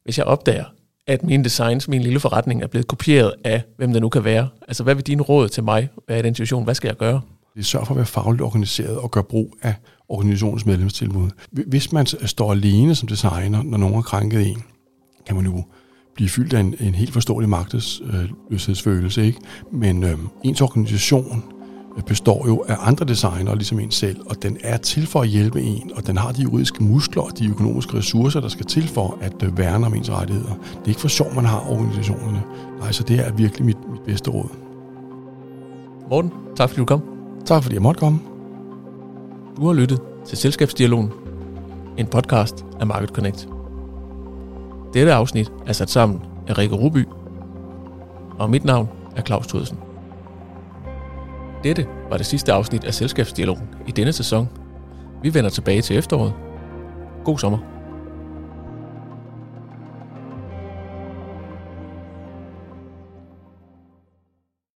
Hvis 0.05 0.19
jeg 0.19 0.27
opdager, 0.27 0.65
at 1.07 1.23
min 1.23 1.45
designs, 1.45 1.89
min 1.89 2.03
lille 2.03 2.21
forretning, 2.21 2.63
er 2.63 2.67
blevet 2.67 2.87
kopieret 2.87 3.35
af, 3.45 3.63
hvem 3.77 3.93
det 3.93 4.03
nu 4.03 4.09
kan 4.09 4.25
være, 4.25 4.49
altså 4.69 4.83
hvad 4.83 4.95
vil 4.95 5.07
dine 5.07 5.23
råd 5.23 5.49
til 5.49 5.65
mig 5.65 5.89
være 6.09 6.19
i 6.19 6.23
den 6.23 6.35
situation? 6.35 6.65
Hvad 6.65 6.75
skal 6.75 6.89
jeg 6.89 6.97
gøre? 6.97 7.21
Det 7.57 7.67
for 7.67 7.91
at 7.91 7.97
være 7.97 8.07
fagligt 8.07 8.43
organiseret 8.43 8.99
og 8.99 9.11
gøre 9.11 9.25
brug 9.25 9.57
af 9.63 9.75
organisationens 10.09 10.67
medlemstilbud. 10.67 11.31
Hvis 11.51 11.93
man 11.93 12.07
står 12.07 12.53
alene 12.53 12.95
som 12.95 13.09
designer, 13.09 13.63
når 13.63 13.79
nogen 13.79 13.95
har 13.95 14.03
krænket 14.03 14.49
en, 14.49 14.63
kan 15.27 15.37
man 15.37 15.45
jo 15.45 15.65
blive 16.15 16.29
fyldt 16.29 16.55
af 16.55 16.61
en, 16.61 16.75
en 16.81 16.95
helt 16.95 17.13
forståelig 17.13 17.49
magtesløshedsfølelse. 17.49 19.21
Øh, 19.21 19.27
ikke? 19.27 19.41
Men 19.73 20.05
øh, 20.05 20.19
ens 20.45 20.61
organisation 20.61 21.43
øh, 21.97 22.03
består 22.03 22.47
jo 22.47 22.65
af 22.69 22.77
andre 22.81 23.05
designere, 23.05 23.57
ligesom 23.57 23.81
en 23.81 23.91
selv, 23.91 24.21
og 24.27 24.43
den 24.43 24.57
er 24.61 24.77
til 24.77 25.07
for 25.07 25.21
at 25.21 25.29
hjælpe 25.29 25.61
en, 25.63 25.91
og 25.95 26.07
den 26.07 26.19
har 26.19 26.33
de 26.33 26.43
juridiske 26.43 26.85
muskler 26.85 27.23
og 27.23 27.39
de 27.39 27.49
økonomiske 27.49 27.97
ressourcer, 27.97 28.41
der 28.41 28.49
skal 28.49 28.67
til 28.67 28.89
for 28.89 29.19
at 29.21 29.43
øh, 29.43 29.59
værne 29.59 29.87
om 29.87 29.95
ens 29.95 30.11
rettigheder. 30.11 30.55
Det 30.55 30.85
er 30.85 30.89
ikke 30.89 31.01
for 31.01 31.09
sjov, 31.09 31.35
man 31.35 31.45
har 31.45 31.71
organisationerne. 31.71 32.43
Nej, 32.79 32.93
så 32.93 33.03
det 33.03 33.27
er 33.27 33.33
virkelig 33.33 33.67
mit, 33.67 33.91
mit 33.91 34.01
bedste 34.07 34.31
råd. 34.31 34.49
Morten, 36.11 36.33
tak 36.57 36.69
fordi 36.69 36.79
du 36.79 36.85
kom. 36.85 37.10
Tak 37.47 37.63
fordi 37.63 37.75
jeg 37.75 37.83
måtte 37.83 37.99
komme. 37.99 38.21
Du 39.57 39.67
har 39.67 39.73
lyttet 39.73 40.01
til 40.27 40.39
Selskabsdialogen, 40.39 41.13
en 41.97 42.07
podcast 42.07 42.65
af 42.81 42.87
Market 42.87 43.09
Connect. 43.09 43.49
Dette 44.95 45.15
afsnit 45.15 45.53
er 45.67 45.73
sat 45.73 45.91
sammen 45.91 46.21
af 46.49 46.59
Rikke 46.59 46.77
Ruby, 46.77 47.05
og 48.39 48.51
mit 48.51 48.65
navn 48.65 48.89
er 49.17 49.23
Claus 49.23 49.47
Thudsen. 49.47 49.79
Dette 51.65 51.87
var 52.11 52.17
det 52.17 52.27
sidste 52.27 52.53
afsnit 52.53 52.85
af 52.85 52.95
Selskabsdialogen 52.95 53.69
i 53.87 53.91
denne 53.91 54.13
sæson. 54.13 54.49
Vi 55.23 55.35
vender 55.35 55.51
tilbage 55.51 55.83
til 55.83 55.97
efteråret. 55.99 56.33
God 57.25 57.39
sommer. 57.39 57.59